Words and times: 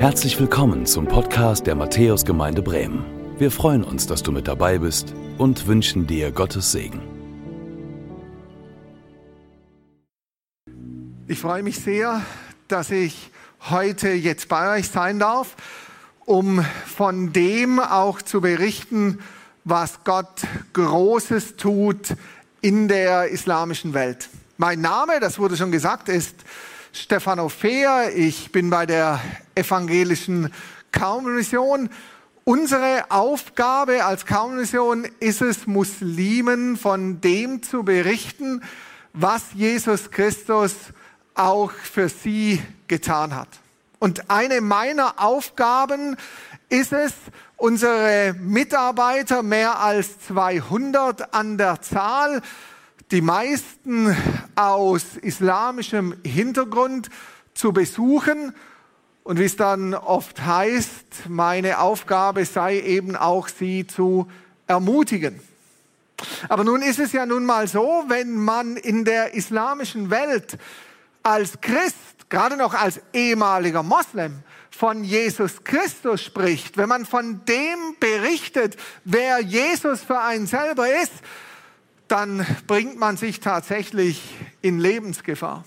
Herzlich 0.00 0.40
willkommen 0.40 0.86
zum 0.86 1.06
Podcast 1.06 1.66
der 1.66 1.74
Matthäusgemeinde 1.74 2.62
Bremen. 2.62 3.04
Wir 3.36 3.50
freuen 3.50 3.84
uns, 3.84 4.06
dass 4.06 4.22
du 4.22 4.32
mit 4.32 4.48
dabei 4.48 4.78
bist 4.78 5.14
und 5.36 5.66
wünschen 5.66 6.06
dir 6.06 6.32
Gottes 6.32 6.72
Segen. 6.72 7.02
Ich 11.28 11.38
freue 11.38 11.62
mich 11.62 11.80
sehr, 11.80 12.22
dass 12.66 12.90
ich 12.90 13.30
heute 13.68 14.08
jetzt 14.08 14.48
bei 14.48 14.78
euch 14.78 14.88
sein 14.88 15.18
darf, 15.18 15.54
um 16.24 16.64
von 16.86 17.34
dem 17.34 17.78
auch 17.78 18.22
zu 18.22 18.40
berichten, 18.40 19.18
was 19.64 20.02
Gott 20.04 20.46
Großes 20.72 21.56
tut 21.56 22.14
in 22.62 22.88
der 22.88 23.28
islamischen 23.28 23.92
Welt. 23.92 24.30
Mein 24.56 24.80
Name, 24.80 25.20
das 25.20 25.38
wurde 25.38 25.58
schon 25.58 25.70
gesagt, 25.70 26.08
ist 26.08 26.36
Stefano 26.92 27.48
Fehr. 27.48 28.16
Ich 28.16 28.50
bin 28.50 28.70
bei 28.70 28.84
der 28.84 29.20
evangelischen 29.54 30.52
Kaummission. 30.90 31.88
Unsere 32.42 33.04
Aufgabe 33.10 34.04
als 34.04 34.26
Kaummission 34.26 35.06
ist 35.20 35.40
es, 35.40 35.66
Muslimen 35.68 36.76
von 36.76 37.20
dem 37.20 37.62
zu 37.62 37.84
berichten, 37.84 38.62
was 39.12 39.42
Jesus 39.54 40.10
Christus 40.10 40.74
auch 41.34 41.70
für 41.70 42.08
sie 42.08 42.60
getan 42.88 43.36
hat. 43.36 43.48
Und 44.00 44.28
eine 44.30 44.60
meiner 44.60 45.20
Aufgaben 45.22 46.16
ist 46.70 46.92
es, 46.92 47.12
unsere 47.56 48.34
Mitarbeiter, 48.40 49.42
mehr 49.42 49.78
als 49.78 50.18
200 50.26 51.34
an 51.34 51.56
der 51.56 51.82
Zahl, 51.82 52.42
die 53.10 53.22
meisten 53.22 54.16
aus 54.54 55.16
islamischem 55.20 56.14
Hintergrund 56.24 57.10
zu 57.54 57.72
besuchen. 57.72 58.54
Und 59.24 59.38
wie 59.38 59.44
es 59.44 59.56
dann 59.56 59.94
oft 59.94 60.40
heißt, 60.44 61.28
meine 61.28 61.80
Aufgabe 61.80 62.44
sei 62.44 62.80
eben 62.80 63.16
auch, 63.16 63.48
sie 63.48 63.86
zu 63.86 64.28
ermutigen. 64.66 65.40
Aber 66.48 66.64
nun 66.64 66.82
ist 66.82 66.98
es 66.98 67.12
ja 67.12 67.26
nun 67.26 67.44
mal 67.44 67.66
so, 67.66 68.04
wenn 68.08 68.36
man 68.36 68.76
in 68.76 69.04
der 69.04 69.34
islamischen 69.34 70.10
Welt 70.10 70.58
als 71.22 71.60
Christ, 71.60 71.96
gerade 72.28 72.56
noch 72.56 72.74
als 72.74 73.00
ehemaliger 73.12 73.82
Moslem, 73.82 74.42
von 74.70 75.04
Jesus 75.04 75.64
Christus 75.64 76.22
spricht, 76.22 76.76
wenn 76.76 76.88
man 76.88 77.04
von 77.04 77.44
dem 77.44 77.96
berichtet, 77.98 78.76
wer 79.04 79.40
Jesus 79.40 80.00
für 80.00 80.20
einen 80.20 80.46
selber 80.46 80.88
ist, 81.02 81.12
dann 82.10 82.44
bringt 82.66 82.98
man 82.98 83.16
sich 83.16 83.40
tatsächlich 83.40 84.34
in 84.62 84.78
Lebensgefahr. 84.80 85.64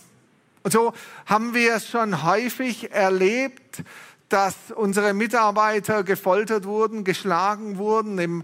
Und 0.64 0.72
so 0.72 0.94
haben 1.26 1.54
wir 1.54 1.76
es 1.76 1.88
schon 1.88 2.24
häufig 2.24 2.92
erlebt, 2.92 3.84
dass 4.30 4.56
unsere 4.76 5.14
Mitarbeiter 5.14 6.04
gefoltert 6.04 6.66
wurden, 6.66 7.04
geschlagen 7.04 7.78
wurden. 7.78 8.18
Im 8.18 8.44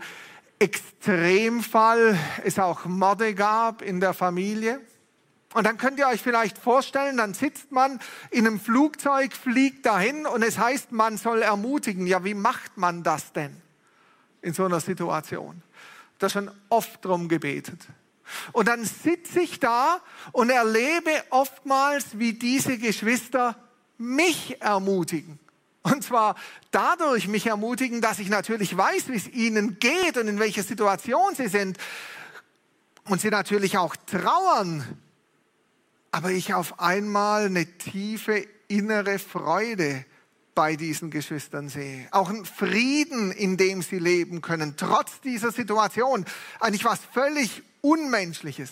Extremfall 0.59 2.17
es 2.45 2.59
auch 2.59 2.85
Morde 2.85 3.33
gab 3.33 3.81
in 3.81 3.99
der 3.99 4.13
Familie. 4.13 4.79
Und 5.53 5.65
dann 5.65 5.77
könnt 5.77 5.99
ihr 5.99 6.07
euch 6.07 6.21
vielleicht 6.21 6.57
vorstellen, 6.57 7.17
dann 7.17 7.33
sitzt 7.33 7.71
man 7.71 7.99
in 8.29 8.45
einem 8.45 8.59
Flugzeug, 8.59 9.33
fliegt 9.33 9.85
dahin 9.85 10.25
und 10.25 10.43
es 10.43 10.59
heißt, 10.59 10.91
man 10.91 11.17
soll 11.17 11.41
ermutigen. 11.41 12.05
Ja, 12.05 12.23
wie 12.23 12.35
macht 12.35 12.77
man 12.77 13.01
das 13.01 13.33
denn 13.33 13.55
in 14.41 14.53
so 14.53 14.65
einer 14.65 14.79
Situation? 14.79 15.63
Da 16.19 16.29
schon 16.29 16.51
oft 16.69 17.03
drum 17.03 17.27
gebetet. 17.27 17.79
Und 18.51 18.67
dann 18.67 18.85
sitze 18.85 19.41
ich 19.41 19.59
da 19.59 20.01
und 20.31 20.49
erlebe 20.49 21.11
oftmals, 21.31 22.19
wie 22.19 22.33
diese 22.33 22.77
Geschwister 22.77 23.55
mich 23.97 24.61
ermutigen. 24.61 25.39
Und 25.81 26.03
zwar 26.03 26.35
dadurch 26.71 27.27
mich 27.27 27.47
ermutigen, 27.47 28.01
dass 28.01 28.19
ich 28.19 28.29
natürlich 28.29 28.75
weiß, 28.75 29.07
wie 29.07 29.15
es 29.15 29.27
ihnen 29.27 29.79
geht 29.79 30.17
und 30.17 30.27
in 30.27 30.39
welcher 30.39 30.63
Situation 30.63 31.35
sie 31.35 31.47
sind. 31.47 31.77
Und 33.05 33.21
sie 33.21 33.29
natürlich 33.29 33.77
auch 33.77 33.95
trauern. 33.95 34.99
Aber 36.11 36.31
ich 36.31 36.53
auf 36.53 36.79
einmal 36.79 37.45
eine 37.45 37.65
tiefe 37.77 38.45
innere 38.67 39.17
Freude 39.19 40.05
bei 40.59 40.75
diesen 40.75 41.09
Geschwistern 41.09 41.69
sehe. 41.69 42.09
Auch 42.11 42.29
ein 42.29 42.43
Frieden, 42.43 43.31
in 43.31 43.55
dem 43.55 43.81
sie 43.81 43.97
leben 43.97 44.41
können, 44.41 44.73
trotz 44.75 45.21
dieser 45.21 45.53
Situation. 45.53 46.25
Eigentlich 46.59 46.83
was 46.83 46.99
völlig 47.13 47.63
Unmenschliches. 47.79 48.69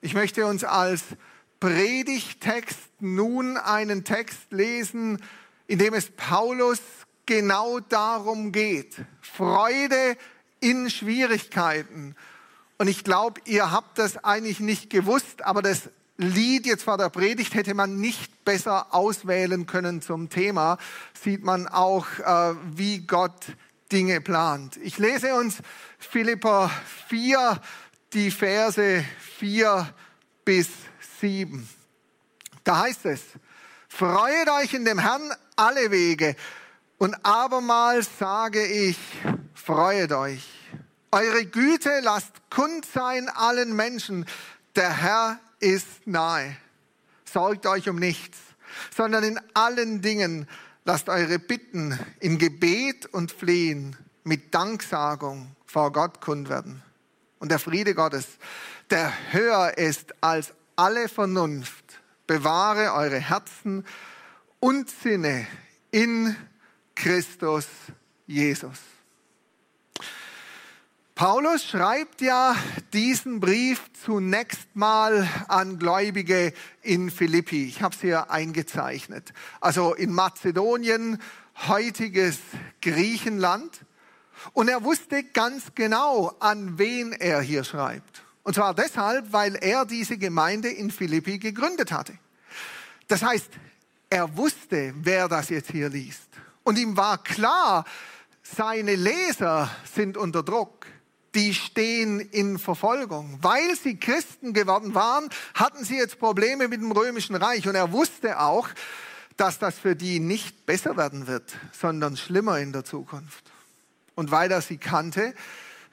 Ich 0.00 0.14
möchte 0.14 0.46
uns 0.46 0.64
als 0.64 1.02
Predigtext 1.60 2.78
nun 2.98 3.58
einen 3.58 4.04
Text 4.04 4.52
lesen, 4.52 5.22
in 5.66 5.78
dem 5.78 5.92
es 5.92 6.10
Paulus 6.10 6.80
genau 7.26 7.80
darum 7.80 8.50
geht. 8.50 8.96
Freude 9.20 10.16
in 10.60 10.88
Schwierigkeiten. 10.88 12.16
Und 12.78 12.88
ich 12.88 13.04
glaube, 13.04 13.42
ihr 13.44 13.70
habt 13.70 13.98
das 13.98 14.24
eigentlich 14.24 14.60
nicht 14.60 14.88
gewusst, 14.88 15.44
aber 15.44 15.60
das 15.60 15.90
Lied 16.16 16.66
jetzt 16.66 16.84
vor 16.84 16.96
der 16.96 17.08
Predigt 17.08 17.54
hätte 17.54 17.74
man 17.74 17.96
nicht 17.96 18.44
besser 18.44 18.94
auswählen 18.94 19.66
können 19.66 20.00
zum 20.00 20.28
Thema. 20.28 20.78
Sieht 21.20 21.42
man 21.42 21.66
auch, 21.66 22.06
äh, 22.20 22.54
wie 22.76 23.00
Gott 23.00 23.46
Dinge 23.90 24.20
plant. 24.20 24.76
Ich 24.78 24.98
lese 24.98 25.34
uns 25.34 25.58
Philippa 25.98 26.70
4, 27.08 27.60
die 28.12 28.30
Verse 28.30 29.04
4 29.38 29.94
bis 30.44 30.68
7. 31.20 31.68
Da 32.62 32.80
heißt 32.80 33.06
es, 33.06 33.20
freut 33.88 34.48
euch 34.62 34.72
in 34.72 34.84
dem 34.84 34.98
Herrn 34.98 35.32
alle 35.56 35.90
Wege 35.90 36.36
und 36.98 37.14
abermals 37.24 38.08
sage 38.18 38.64
ich, 38.64 38.98
freut 39.54 40.12
euch. 40.12 40.48
Eure 41.10 41.44
Güte 41.44 42.00
lasst 42.02 42.32
kund 42.50 42.86
sein 42.86 43.28
allen 43.28 43.76
Menschen. 43.76 44.26
Der 44.74 44.90
Herr 44.90 45.38
ist 45.64 46.06
nahe. 46.06 46.56
Sorgt 47.24 47.66
euch 47.66 47.88
um 47.88 47.96
nichts, 47.96 48.38
sondern 48.94 49.24
in 49.24 49.40
allen 49.54 50.02
Dingen 50.02 50.46
lasst 50.84 51.08
eure 51.08 51.38
Bitten 51.38 51.98
in 52.20 52.38
Gebet 52.38 53.06
und 53.06 53.32
Flehen 53.32 53.96
mit 54.24 54.54
Danksagung 54.54 55.56
vor 55.64 55.90
Gott 55.90 56.20
kund 56.20 56.50
werden. 56.50 56.82
Und 57.38 57.50
der 57.50 57.58
Friede 57.58 57.94
Gottes, 57.94 58.26
der 58.90 59.10
höher 59.32 59.78
ist 59.78 60.14
als 60.22 60.52
alle 60.76 61.08
Vernunft, 61.08 62.00
bewahre 62.26 62.92
eure 62.92 63.18
Herzen 63.18 63.86
und 64.60 64.90
Sinne 64.90 65.46
in 65.90 66.36
Christus 66.94 67.66
Jesus. 68.26 68.78
Paulus 71.14 71.64
schreibt 71.64 72.22
ja 72.22 72.56
diesen 72.92 73.38
Brief 73.38 73.80
zunächst 74.04 74.74
mal 74.74 75.28
an 75.46 75.78
Gläubige 75.78 76.52
in 76.82 77.08
Philippi. 77.08 77.66
Ich 77.66 77.82
habe 77.82 77.94
es 77.94 78.00
hier 78.00 78.32
eingezeichnet. 78.32 79.32
Also 79.60 79.94
in 79.94 80.12
Mazedonien, 80.12 81.22
heutiges 81.68 82.40
Griechenland. 82.82 83.82
Und 84.54 84.66
er 84.66 84.82
wusste 84.82 85.22
ganz 85.22 85.66
genau, 85.76 86.34
an 86.40 86.78
wen 86.80 87.12
er 87.12 87.40
hier 87.42 87.62
schreibt. 87.62 88.24
Und 88.42 88.54
zwar 88.54 88.74
deshalb, 88.74 89.32
weil 89.32 89.54
er 89.54 89.84
diese 89.84 90.18
Gemeinde 90.18 90.68
in 90.68 90.90
Philippi 90.90 91.38
gegründet 91.38 91.92
hatte. 91.92 92.18
Das 93.06 93.22
heißt, 93.22 93.50
er 94.10 94.36
wusste, 94.36 94.92
wer 94.96 95.28
das 95.28 95.48
jetzt 95.48 95.70
hier 95.70 95.90
liest. 95.90 96.28
Und 96.64 96.76
ihm 96.76 96.96
war 96.96 97.22
klar, 97.22 97.84
seine 98.42 98.96
Leser 98.96 99.70
sind 99.94 100.16
unter 100.16 100.42
Druck 100.42 100.86
die 101.34 101.54
stehen 101.54 102.20
in 102.20 102.58
Verfolgung. 102.58 103.38
Weil 103.42 103.76
sie 103.76 103.96
Christen 103.96 104.52
geworden 104.52 104.94
waren, 104.94 105.28
hatten 105.54 105.84
sie 105.84 105.96
jetzt 105.96 106.18
Probleme 106.18 106.68
mit 106.68 106.80
dem 106.80 106.92
römischen 106.92 107.36
Reich. 107.36 107.66
Und 107.66 107.74
er 107.74 107.92
wusste 107.92 108.40
auch, 108.40 108.68
dass 109.36 109.58
das 109.58 109.78
für 109.78 109.96
die 109.96 110.20
nicht 110.20 110.66
besser 110.66 110.96
werden 110.96 111.26
wird, 111.26 111.56
sondern 111.72 112.16
schlimmer 112.16 112.58
in 112.58 112.72
der 112.72 112.84
Zukunft. 112.84 113.44
Und 114.14 114.30
weil 114.30 114.50
er 114.50 114.62
sie 114.62 114.76
kannte, 114.76 115.34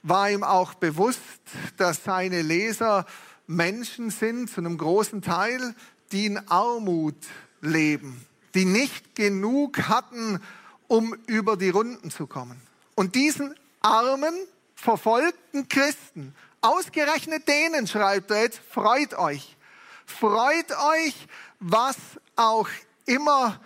war 0.04 0.30
ihm 0.30 0.44
auch 0.44 0.76
bewusst, 0.76 1.22
dass 1.78 2.04
seine 2.04 2.42
Leser 2.42 3.06
Menschen 3.48 4.10
sind, 4.10 4.50
zu 4.50 4.62
einem 4.62 4.78
großen 4.78 5.22
Teil, 5.22 5.76
die 6.12 6.28
in 6.28 6.38
Armut 6.50 7.16
leben, 7.62 8.26
die 8.54 8.66
nicht 8.66 9.16
genug 9.16 9.88
hatten, 9.88 10.40
um 10.88 11.16
über 11.28 11.58
die 11.58 11.70
Runden 11.70 12.12
zu 12.12 12.28
kommen. 12.28 12.62
Und 12.96 13.16
diesen 13.16 13.56
Armen, 13.82 14.34
verfolgten 14.82 15.68
Christen, 15.70 16.36
ausgerechnet 16.60 17.48
denen 17.48 17.88
schreibt 17.88 18.32
er 18.32 18.44
jetzt, 18.44 18.60
freut 18.70 19.14
euch. 19.14 19.56
Freut 20.06 20.72
euch, 20.72 21.28
was 21.60 21.96
auch 22.36 22.68
immer 23.06 23.60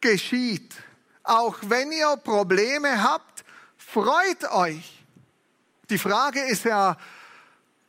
geschieht. 0.00 0.74
Auch 1.22 1.56
wenn 1.62 1.92
ihr 1.92 2.16
Probleme 2.16 3.02
habt, 3.02 3.44
freut 3.76 4.50
euch. 4.52 5.04
Die 5.88 5.98
Frage 5.98 6.40
ist 6.40 6.64
ja, 6.64 6.96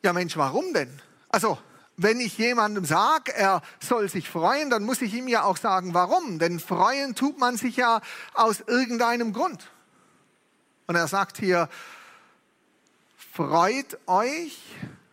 ja 0.03 0.13
Mensch, 0.13 0.37
warum 0.37 0.73
denn? 0.73 1.01
Also 1.29 1.57
wenn 1.97 2.19
ich 2.19 2.37
jemandem 2.37 2.85
sage, 2.85 3.33
er 3.33 3.63
soll 3.79 4.07
sich 4.07 4.29
freuen, 4.29 4.69
dann 4.69 4.83
muss 4.83 5.01
ich 5.01 5.15
ihm 5.15 5.27
ja 5.27 5.43
auch 5.43 5.57
sagen, 5.57 5.95
warum. 5.95 6.37
Denn 6.37 6.59
freuen 6.59 7.15
tut 7.15 7.39
man 7.39 7.57
sich 7.57 7.75
ja 7.75 8.01
aus 8.35 8.61
irgendeinem 8.61 9.33
Grund. 9.33 9.71
Und 10.85 10.95
er 10.95 11.07
sagt 11.07 11.37
hier, 11.37 11.69
freut 13.37 13.99
euch, 14.07 14.57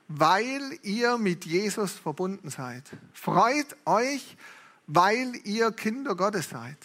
weil 0.08 0.78
ihr 0.82 1.18
mit 1.18 1.44
Jesus 1.44 1.92
verbunden 1.92 2.48
seid. 2.48 2.82
Freut 3.12 3.76
euch, 3.84 4.38
weil 4.86 5.34
ihr 5.44 5.70
Kinder 5.72 6.14
Gottes 6.14 6.48
seid. 6.48 6.78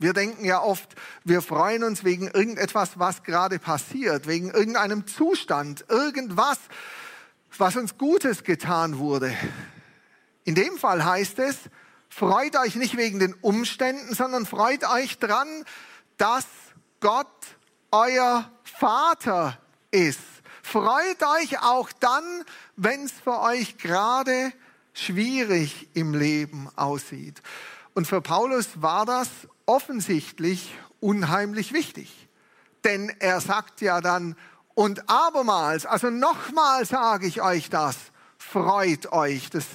Wir 0.00 0.12
denken 0.12 0.44
ja 0.44 0.60
oft, 0.60 0.96
wir 1.22 1.42
freuen 1.42 1.84
uns 1.84 2.02
wegen 2.02 2.26
irgendetwas, 2.26 2.98
was 2.98 3.22
gerade 3.22 3.60
passiert, 3.60 4.26
wegen 4.26 4.50
irgendeinem 4.50 5.06
Zustand, 5.06 5.84
irgendwas, 5.88 6.58
was 7.56 7.76
uns 7.76 7.96
Gutes 7.96 8.42
getan 8.42 8.98
wurde. 8.98 9.32
In 10.42 10.56
dem 10.56 10.76
Fall 10.76 11.04
heißt 11.04 11.38
es, 11.38 11.56
freut 12.08 12.56
euch 12.56 12.74
nicht 12.74 12.96
wegen 12.96 13.20
den 13.20 13.34
Umständen, 13.42 14.12
sondern 14.12 14.44
freut 14.44 14.82
euch 14.90 15.20
dran, 15.20 15.46
dass 16.16 16.46
Gott 16.98 17.28
euer 17.92 18.50
Vater 18.64 19.56
ist. 19.92 20.31
Freut 20.62 21.22
euch 21.40 21.60
auch 21.60 21.90
dann, 22.00 22.24
wenn 22.76 23.04
es 23.04 23.12
für 23.12 23.40
euch 23.40 23.76
gerade 23.78 24.52
schwierig 24.94 25.88
im 25.94 26.14
Leben 26.14 26.68
aussieht. 26.76 27.42
Und 27.94 28.06
für 28.06 28.22
Paulus 28.22 28.80
war 28.80 29.04
das 29.04 29.28
offensichtlich 29.66 30.74
unheimlich 31.00 31.72
wichtig. 31.72 32.28
Denn 32.84 33.12
er 33.18 33.40
sagt 33.40 33.80
ja 33.80 34.00
dann, 34.00 34.36
und 34.74 35.10
abermals, 35.10 35.84
also 35.84 36.08
nochmal 36.08 36.86
sage 36.86 37.26
ich 37.26 37.42
euch 37.42 37.68
das, 37.68 37.96
freut 38.38 39.12
euch. 39.12 39.50
Das 39.50 39.66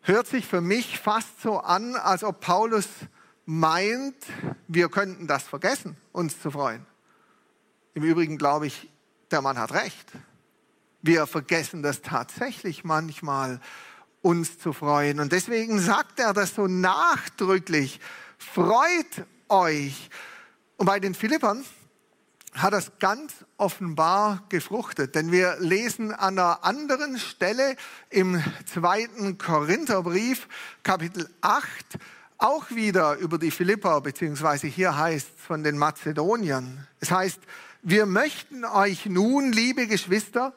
hört 0.00 0.26
sich 0.26 0.46
für 0.46 0.60
mich 0.60 0.98
fast 0.98 1.42
so 1.42 1.58
an, 1.58 1.96
als 1.96 2.24
ob 2.24 2.40
Paulus 2.40 2.86
meint, 3.44 4.16
wir 4.68 4.88
könnten 4.88 5.26
das 5.26 5.42
vergessen, 5.42 5.96
uns 6.12 6.40
zu 6.40 6.50
freuen. 6.50 6.86
Im 7.94 8.02
Übrigen 8.02 8.38
glaube 8.38 8.66
ich, 8.66 8.88
der 9.32 9.42
Mann 9.42 9.58
hat 9.58 9.72
recht. 9.72 10.12
Wir 11.02 11.26
vergessen 11.26 11.82
das 11.82 12.02
tatsächlich 12.02 12.84
manchmal, 12.84 13.60
uns 14.20 14.58
zu 14.58 14.72
freuen. 14.72 15.18
Und 15.18 15.32
deswegen 15.32 15.80
sagt 15.80 16.20
er 16.20 16.32
das 16.32 16.54
so 16.54 16.68
nachdrücklich, 16.68 18.00
freut 18.38 19.26
euch. 19.48 20.10
Und 20.76 20.86
bei 20.86 21.00
den 21.00 21.14
Philippern 21.14 21.64
hat 22.54 22.72
das 22.72 22.92
ganz 22.98 23.32
offenbar 23.56 24.44
gefruchtet. 24.48 25.14
Denn 25.14 25.32
wir 25.32 25.56
lesen 25.58 26.12
an 26.12 26.38
einer 26.38 26.64
anderen 26.64 27.18
Stelle 27.18 27.76
im 28.10 28.42
zweiten 28.66 29.38
Korintherbrief, 29.38 30.48
Kapitel 30.82 31.28
8, 31.40 31.64
auch 32.38 32.70
wieder 32.70 33.16
über 33.16 33.38
die 33.38 33.50
Philipper, 33.50 34.00
beziehungsweise 34.00 34.66
hier 34.66 34.96
heißt 34.96 35.28
es 35.36 35.44
von 35.44 35.62
den 35.62 35.78
Mazedoniern. 35.78 36.86
Es 37.00 37.10
heißt, 37.10 37.40
wir 37.82 38.06
möchten 38.06 38.64
euch 38.64 39.06
nun, 39.06 39.52
liebe 39.52 39.86
Geschwister, 39.86 40.54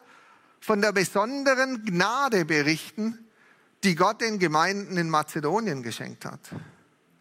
von 0.59 0.81
der 0.81 0.91
besonderen 0.91 1.83
Gnade 1.83 2.45
berichten, 2.45 3.27
die 3.83 3.95
Gott 3.95 4.21
den 4.21 4.39
Gemeinden 4.39 4.97
in 4.97 5.09
Mazedonien 5.09 5.83
geschenkt 5.83 6.25
hat. 6.25 6.39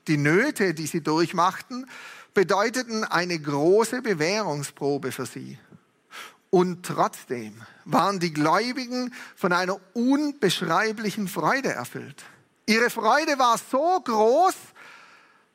Die 0.06 0.17
Nöte, 0.17 0.75
die 0.75 0.87
sie 0.87 1.03
durchmachten, 1.03 1.89
bedeuteten 2.35 3.05
eine 3.05 3.39
große 3.39 4.03
Bewährungsprobe 4.03 5.12
für 5.12 5.27
sie. 5.27 5.59
Und 6.51 6.87
trotzdem 6.87 7.62
waren 7.85 8.21
die 8.21 8.33
Gläubigen 8.33 9.12
von 9.35 9.53
einer 9.53 9.79
unbeschreiblichen 9.95 11.29
Freude 11.29 11.71
erfüllt. 11.71 12.23
Ihre 12.67 12.91
Freude 12.91 13.39
war 13.39 13.59
so 13.59 14.01
groß, 14.05 14.55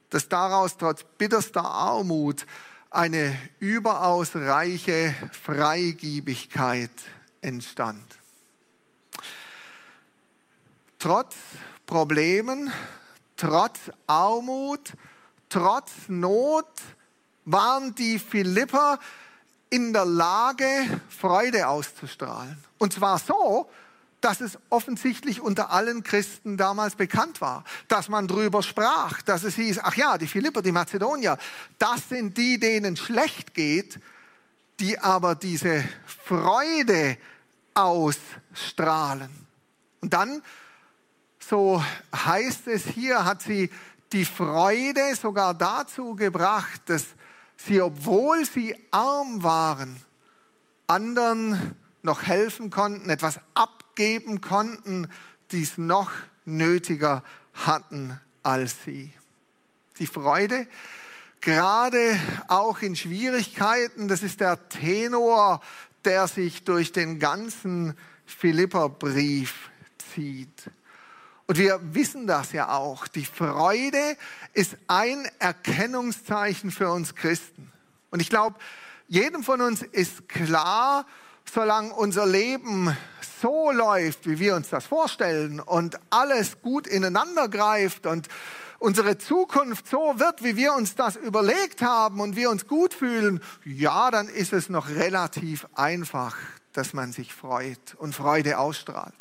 dass 0.10 0.28
daraus 0.28 0.78
trotz 0.78 1.04
bitterster 1.18 1.64
Armut 1.64 2.46
eine 2.90 3.38
überaus 3.60 4.36
reiche 4.36 5.14
Freigiebigkeit 5.44 6.92
entstand. 7.42 8.04
Trotz 10.98 11.36
Problemen, 11.86 12.72
trotz 13.38 13.80
Armut, 14.08 14.94
trotz 15.50 15.92
Not 16.08 16.68
waren 17.46 17.96
die 17.96 18.20
Philipper 18.20 19.00
in 19.70 19.94
der 19.94 20.06
Lage, 20.06 21.02
Freude 21.10 21.68
auszustrahlen. 21.68 22.64
Und 22.80 22.94
zwar 22.94 23.20
so, 23.20 23.70
dass 24.22 24.42
es 24.42 24.58
offensichtlich 24.70 25.42
unter 25.42 25.72
allen 25.72 26.04
Christen 26.04 26.58
damals 26.58 26.96
bekannt 26.96 27.42
war, 27.42 27.64
dass 27.88 28.10
man 28.10 28.28
drüber 28.28 28.64
sprach, 28.64 29.22
dass 29.22 29.44
es 29.44 29.56
hieß, 29.56 29.80
ach 29.84 29.96
ja, 29.96 30.18
die 30.18 30.28
Philipper, 30.28 30.62
die 30.62 30.72
Mazedonier, 30.72 31.38
das 31.78 32.10
sind 32.10 32.38
die, 32.38 32.60
denen 32.60 32.98
schlecht 32.98 33.54
geht, 33.54 34.00
die 34.80 35.00
aber 35.00 35.36
diese 35.36 35.84
Freude 36.26 37.18
ausstrahlen. 37.74 39.30
Und 40.02 40.14
dann, 40.14 40.42
so 41.40 41.84
heißt 42.16 42.68
es 42.68 42.86
hier, 42.86 43.26
hat 43.26 43.42
sie 43.42 43.70
die 44.12 44.26
Freude 44.26 45.16
sogar 45.16 45.54
dazu 45.54 46.16
gebracht, 46.16 46.82
dass 46.86 47.06
sie, 47.58 47.82
obwohl 47.82 48.46
sie 48.46 48.76
arm 48.92 49.44
waren, 49.44 50.02
anderen 50.88 51.76
noch 52.02 52.24
helfen 52.24 52.70
konnten, 52.70 53.10
etwas 53.10 53.40
abgeben 54.00 54.40
konnten, 54.40 55.10
die 55.52 55.62
es 55.62 55.78
noch 55.78 56.10
nötiger 56.46 57.22
hatten 57.54 58.18
als 58.44 58.78
sie. 58.86 59.12
Die 59.98 60.08
Freude, 60.08 60.68
gerade 61.42 62.18
auch 62.48 62.82
in 62.82 62.96
Schwierigkeiten, 62.96 64.08
das 64.08 64.24
ist 64.24 64.40
der 64.40 64.70
Tenor, 64.70 65.60
der 66.06 66.30
sich 66.30 66.64
durch 66.64 66.94
den 66.94 67.20
ganzen 67.20 67.94
Philipperbrief 68.26 69.70
zieht. 70.14 70.72
Und 71.46 71.58
wir 71.58 71.82
wissen 71.94 72.26
das 72.26 72.54
ja 72.54 72.70
auch. 72.70 73.06
Die 73.06 73.26
Freude 73.26 74.16
ist 74.54 74.78
ein 74.88 75.28
Erkennungszeichen 75.40 76.72
für 76.72 76.90
uns 76.90 77.16
Christen. 77.16 77.70
Und 78.12 78.22
ich 78.22 78.30
glaube, 78.30 78.58
jedem 79.10 79.44
von 79.44 79.60
uns 79.60 79.82
ist 79.82 80.30
klar, 80.30 81.06
solange 81.54 81.94
unser 81.94 82.26
Leben 82.26 82.96
so 83.42 83.72
läuft, 83.72 84.28
wie 84.28 84.40
wir 84.40 84.56
uns 84.56 84.70
das 84.70 84.86
vorstellen 84.86 85.60
und 85.60 86.00
alles 86.10 86.62
gut 86.62 86.88
ineinander 86.88 87.48
greift 87.48 88.06
und 88.06 88.28
unsere 88.80 89.18
Zukunft 89.18 89.88
so 89.88 90.20
wird, 90.20 90.44
wie 90.44 90.56
wir 90.56 90.74
uns 90.74 90.96
das 90.96 91.16
überlegt 91.16 91.82
haben 91.82 92.22
und 92.22 92.36
wir 92.36 92.50
uns 92.50 92.68
gut 92.68 92.94
fühlen, 92.94 93.42
ja, 93.66 94.10
dann 94.12 94.28
ist 94.28 94.54
es 94.54 94.70
noch 94.70 94.90
relativ 94.90 95.68
einfach, 95.76 96.38
dass 96.74 96.94
man 96.94 97.12
sich 97.12 97.34
freut 97.34 97.96
und 97.98 98.16
Freude 98.16 98.58
ausstrahlt. 98.58 99.16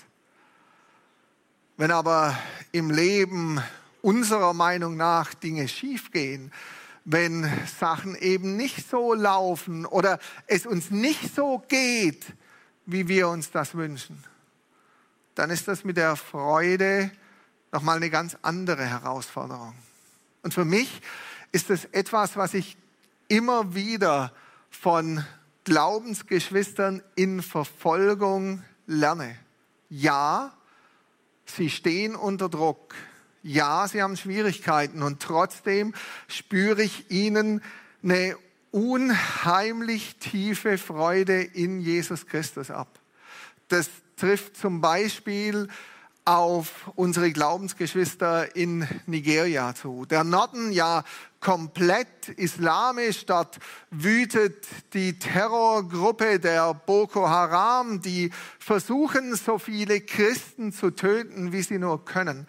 Wenn 1.77 1.91
aber 1.91 2.37
im 2.73 2.91
Leben 2.91 3.63
unserer 4.03 4.53
Meinung 4.53 4.97
nach 4.97 5.35
Dinge 5.35 5.69
schiefgehen, 5.69 6.53
wenn 7.05 7.51
Sachen 7.81 8.17
eben 8.17 8.57
nicht 8.57 8.89
so 8.91 9.15
laufen 9.15 9.87
oder 9.87 10.19
es 10.47 10.67
uns 10.67 10.91
nicht 10.91 11.35
so 11.35 11.63
geht, 11.69 12.27
wie 12.89 13.07
wir 13.07 13.29
uns 13.29 13.51
das 13.51 13.75
wünschen, 13.75 14.25
dann 15.35 15.51
ist 15.51 15.69
das 15.69 15.85
mit 15.85 15.97
der 15.97 16.17
Freude 16.17 17.11
nochmal 17.71 17.97
eine 17.97 18.11
ganz 18.11 18.37
andere 18.43 18.85
Herausforderung. 18.85 19.75
Und 20.43 20.55
für 20.55 20.65
mich 20.65 21.01
ist 21.53 21.71
es 21.71 21.85
etwas, 21.87 22.37
was 22.37 22.55
ich 22.55 22.77
immer 23.29 23.75
wieder 23.75 24.33
von 24.71 25.25
Glaubensgeschwistern 25.65 27.03
in 27.15 27.43
Verfolgung 27.43 28.65
lerne. 28.87 29.37
Ja, 29.91 30.59
Sie 31.57 31.71
stehen 31.71 32.15
unter 32.15 32.49
Druck. 32.49 32.95
Ja, 33.43 33.89
sie 33.89 34.03
haben 34.03 34.17
Schwierigkeiten 34.17 35.03
und 35.03 35.21
trotzdem 35.21 35.95
spüre 36.27 36.83
ich 36.83 37.11
ihnen 37.11 37.63
eine 38.03 38.37
unheimlich 38.71 40.17
tiefe 40.17 40.79
Freude 40.79 41.43
in 41.43 41.81
Jesus 41.81 42.27
Christus 42.27 42.71
ab. 42.71 42.99
Das 43.69 43.89
trifft 44.17 44.57
zum 44.57 44.81
Beispiel 44.81 45.69
auf 46.25 46.91
unsere 46.95 47.33
Glaubensgeschwister 47.33 48.55
in 48.55 48.87
Nigeria 49.07 49.75
zu. 49.75 50.05
Der 50.05 50.25
Norden 50.25 50.73
ja 50.73 51.03
komplett 51.41 52.29
islamisch, 52.37 53.25
dort 53.25 53.59
wütet 53.91 54.67
die 54.93 55.19
Terrorgruppe 55.19 56.39
der 56.39 56.75
Boko 56.75 57.27
Haram, 57.27 58.03
die 58.03 58.31
versuchen, 58.59 59.37
so 59.37 59.59
viele 59.59 60.03
Christen 60.03 60.71
zu 60.71 60.91
töten, 60.91 61.53
wie 61.53 61.63
sie 61.63 61.79
nur 61.79 62.05
können. 62.05 62.47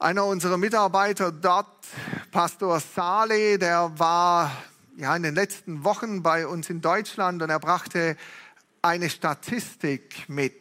Einer 0.00 0.24
unserer 0.24 0.56
Mitarbeiter 0.56 1.30
dort, 1.30 1.86
Pastor 2.32 2.80
Saleh, 2.80 3.58
der 3.58 3.92
war 3.96 4.50
ja 4.96 5.14
in 5.16 5.22
den 5.22 5.34
letzten 5.34 5.84
Wochen 5.84 6.22
bei 6.22 6.46
uns 6.46 6.70
in 6.70 6.80
Deutschland 6.80 7.42
und 7.42 7.50
er 7.50 7.60
brachte 7.60 8.16
eine 8.82 9.10
Statistik 9.10 10.28
mit. 10.28 10.54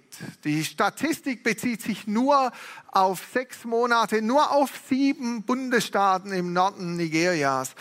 Die 0.43 0.63
Statistik 0.63 1.43
bezieht 1.43 1.81
sich 1.81 2.05
nur 2.07 2.51
auf 2.91 3.27
sechs 3.33 3.65
Monate, 3.65 4.21
nur 4.21 4.51
auf 4.51 4.71
sieben 4.87 5.41
Bundesstaaten 5.43 6.31
im 6.31 6.53
Norden 6.53 6.95
Nigerias. 6.97 7.73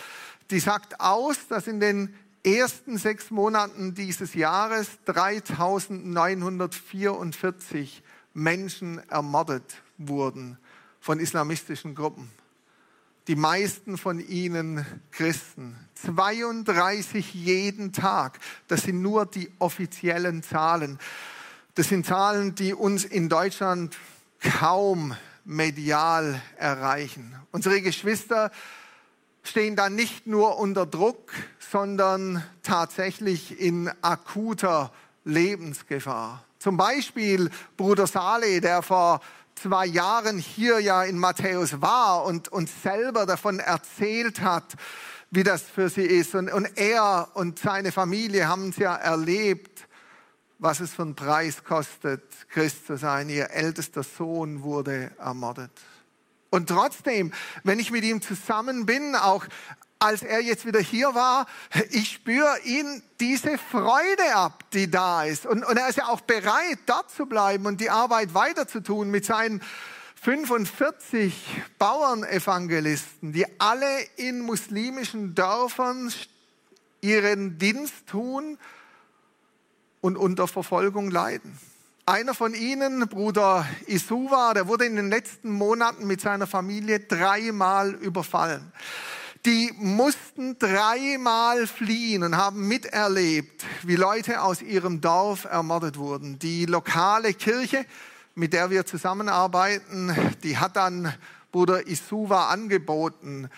Die 0.49 0.59
sagt 0.59 0.99
aus, 0.99 1.47
dass 1.47 1.67
in 1.67 1.79
den 1.79 2.15
ersten 2.43 2.97
sechs 2.97 3.29
Monaten 3.29 3.93
dieses 3.93 4.33
Jahres 4.33 4.87
3944 5.05 8.01
Menschen 8.33 8.97
ermordet 9.09 9.83
wurden 9.97 10.57
von 10.99 11.19
islamistischen 11.19 11.93
Gruppen. 11.93 12.31
Die 13.27 13.35
meisten 13.35 13.97
von 13.97 14.19
ihnen 14.19 14.85
Christen. 15.11 15.75
32 15.95 17.33
jeden 17.33 17.93
Tag. 17.93 18.39
Das 18.67 18.83
sind 18.83 19.01
nur 19.01 19.25
die 19.25 19.51
offiziellen 19.59 20.41
Zahlen. 20.41 20.97
Das 21.75 21.89
sind 21.89 22.05
Zahlen, 22.05 22.55
die 22.55 22.73
uns 22.73 23.05
in 23.05 23.29
Deutschland 23.29 23.97
kaum 24.39 25.15
medial 25.45 26.41
erreichen. 26.57 27.35
Unsere 27.51 27.81
Geschwister 27.81 28.51
stehen 29.43 29.75
da 29.75 29.89
nicht 29.89 30.27
nur 30.27 30.57
unter 30.57 30.85
Druck, 30.85 31.31
sondern 31.59 32.43
tatsächlich 32.63 33.59
in 33.59 33.91
akuter 34.01 34.91
Lebensgefahr. 35.23 36.43
Zum 36.59 36.77
Beispiel 36.77 37.49
Bruder 37.77 38.05
Saleh, 38.05 38.59
der 38.59 38.81
vor 38.81 39.21
zwei 39.55 39.85
Jahren 39.85 40.37
hier 40.37 40.79
ja 40.79 41.03
in 41.03 41.17
Matthäus 41.17 41.81
war 41.81 42.25
und 42.25 42.49
uns 42.49 42.71
selber 42.83 43.25
davon 43.25 43.59
erzählt 43.59 44.41
hat, 44.41 44.75
wie 45.29 45.43
das 45.43 45.63
für 45.63 45.89
sie 45.89 46.05
ist. 46.05 46.35
Und, 46.35 46.51
und 46.51 46.77
er 46.77 47.29
und 47.33 47.59
seine 47.59 47.91
Familie 47.91 48.47
haben 48.47 48.69
es 48.69 48.77
ja 48.77 48.95
erlebt, 48.95 49.87
was 50.59 50.79
es 50.79 50.93
für 50.93 51.01
einen 51.01 51.15
Preis 51.15 51.63
kostet, 51.63 52.23
Christ 52.49 52.85
zu 52.85 52.97
sein. 52.97 53.29
Ihr 53.29 53.49
ältester 53.49 54.03
Sohn 54.03 54.61
wurde 54.61 55.11
ermordet. 55.17 55.71
Und 56.51 56.69
trotzdem, 56.69 57.31
wenn 57.63 57.79
ich 57.79 57.91
mit 57.91 58.03
ihm 58.03 58.21
zusammen 58.21 58.85
bin, 58.85 59.15
auch 59.15 59.45
als 60.01 60.23
er 60.23 60.41
jetzt 60.41 60.65
wieder 60.65 60.79
hier 60.79 61.13
war, 61.13 61.45
ich 61.91 62.13
spüre 62.13 62.59
ihn 62.63 63.03
diese 63.19 63.59
Freude 63.59 64.35
ab, 64.35 64.63
die 64.73 64.89
da 64.89 65.23
ist. 65.23 65.45
Und, 65.45 65.63
und 65.63 65.77
er 65.77 65.89
ist 65.89 65.97
ja 65.97 66.07
auch 66.07 66.21
bereit, 66.21 66.79
dort 66.87 67.11
zu 67.11 67.27
bleiben 67.27 67.67
und 67.67 67.79
die 67.79 67.91
Arbeit 67.91 68.33
weiterzutun 68.33 69.11
mit 69.11 69.25
seinen 69.25 69.61
45 70.23 71.61
Bauernevangelisten, 71.77 73.31
die 73.31 73.45
alle 73.59 74.01
in 74.15 74.39
muslimischen 74.39 75.35
Dörfern 75.35 76.11
ihren 77.01 77.59
Dienst 77.59 78.07
tun 78.07 78.57
und 80.01 80.17
unter 80.17 80.47
Verfolgung 80.47 81.11
leiden. 81.11 81.59
Einer 82.07 82.33
von 82.33 82.55
ihnen, 82.55 83.07
Bruder 83.07 83.67
Isuwa, 83.85 84.55
der 84.55 84.67
wurde 84.67 84.85
in 84.85 84.95
den 84.95 85.11
letzten 85.11 85.51
Monaten 85.51 86.07
mit 86.07 86.21
seiner 86.21 86.47
Familie 86.47 87.01
dreimal 87.01 87.91
überfallen. 87.93 88.73
Die 89.45 89.73
mussten 89.75 90.59
dreimal 90.59 91.65
fliehen 91.65 92.21
und 92.21 92.37
haben 92.37 92.67
miterlebt, 92.67 93.65
wie 93.81 93.95
Leute 93.95 94.43
aus 94.43 94.61
ihrem 94.61 95.01
Dorf 95.01 95.45
ermordet 95.45 95.97
wurden. 95.97 96.37
Die 96.37 96.65
lokale 96.65 97.33
Kirche, 97.33 97.85
mit 98.35 98.53
der 98.53 98.69
wir 98.69 98.85
zusammenarbeiten, 98.85 100.15
die 100.43 100.57
hat 100.57 100.75
dann 100.75 101.11
Bruder 101.51 101.87
Isuwa 101.87 102.49
angeboten, 102.49 103.49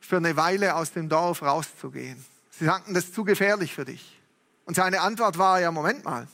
für 0.00 0.16
eine 0.16 0.36
Weile 0.36 0.76
aus 0.76 0.92
dem 0.92 1.08
Dorf 1.08 1.42
rauszugehen. 1.42 2.24
Sie 2.50 2.64
sagten, 2.64 2.94
das 2.94 3.04
ist 3.04 3.14
zu 3.14 3.24
gefährlich 3.24 3.74
für 3.74 3.84
dich. 3.84 4.20
Und 4.64 4.76
seine 4.76 5.00
Antwort 5.00 5.38
war, 5.38 5.60
ja, 5.60 5.70
Moment 5.70 6.04
mal, 6.04 6.28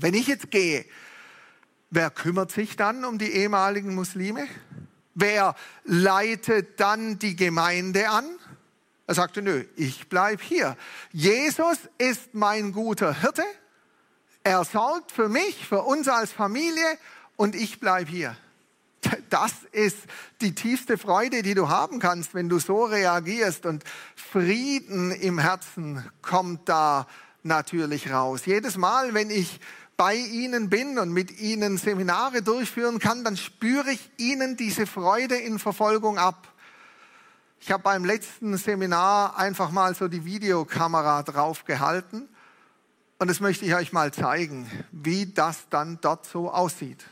wenn 0.00 0.14
ich 0.14 0.26
jetzt 0.26 0.50
gehe, 0.50 0.84
wer 1.90 2.10
kümmert 2.10 2.52
sich 2.52 2.76
dann 2.76 3.04
um 3.04 3.18
die 3.18 3.32
ehemaligen 3.32 3.94
Muslime? 3.94 4.46
Wer 5.14 5.54
leitet 5.84 6.80
dann 6.80 7.18
die 7.18 7.36
Gemeinde 7.36 8.08
an? 8.08 8.24
Er 9.06 9.14
sagte, 9.14 9.42
nö, 9.42 9.64
ich 9.76 10.08
bleib 10.08 10.40
hier. 10.40 10.76
Jesus 11.12 11.78
ist 11.98 12.34
mein 12.34 12.72
guter 12.72 13.20
Hirte. 13.20 13.44
Er 14.42 14.64
sorgt 14.64 15.12
für 15.12 15.28
mich, 15.28 15.66
für 15.66 15.82
uns 15.82 16.08
als 16.08 16.32
Familie 16.32 16.98
und 17.36 17.54
ich 17.54 17.80
bleib 17.80 18.08
hier. 18.08 18.36
Das 19.28 19.52
ist 19.72 19.98
die 20.40 20.54
tiefste 20.54 20.96
Freude, 20.96 21.42
die 21.42 21.54
du 21.54 21.68
haben 21.68 21.98
kannst, 21.98 22.34
wenn 22.34 22.48
du 22.48 22.58
so 22.58 22.84
reagierst 22.84 23.66
und 23.66 23.84
Frieden 24.16 25.12
im 25.12 25.38
Herzen 25.38 26.04
kommt 26.22 26.68
da 26.68 27.06
natürlich 27.42 28.10
raus. 28.10 28.46
Jedes 28.46 28.76
Mal, 28.76 29.12
wenn 29.12 29.30
ich 29.30 29.60
bei 29.96 30.14
ihnen 30.14 30.70
bin 30.70 30.98
und 30.98 31.10
mit 31.10 31.40
ihnen 31.40 31.78
Seminare 31.78 32.42
durchführen 32.42 32.98
kann, 32.98 33.24
dann 33.24 33.36
spüre 33.36 33.90
ich 33.90 34.10
ihnen 34.16 34.56
diese 34.56 34.86
Freude 34.86 35.36
in 35.36 35.58
Verfolgung 35.58 36.18
ab. 36.18 36.48
Ich 37.60 37.70
habe 37.70 37.82
beim 37.82 38.04
letzten 38.04 38.56
Seminar 38.56 39.38
einfach 39.38 39.70
mal 39.70 39.94
so 39.94 40.08
die 40.08 40.24
Videokamera 40.24 41.22
draufgehalten 41.22 42.28
und 43.18 43.28
das 43.28 43.40
möchte 43.40 43.64
ich 43.64 43.74
euch 43.74 43.92
mal 43.92 44.12
zeigen, 44.12 44.70
wie 44.92 45.26
das 45.32 45.68
dann 45.70 45.98
dort 46.00 46.26
so 46.26 46.50
aussieht. 46.50 47.04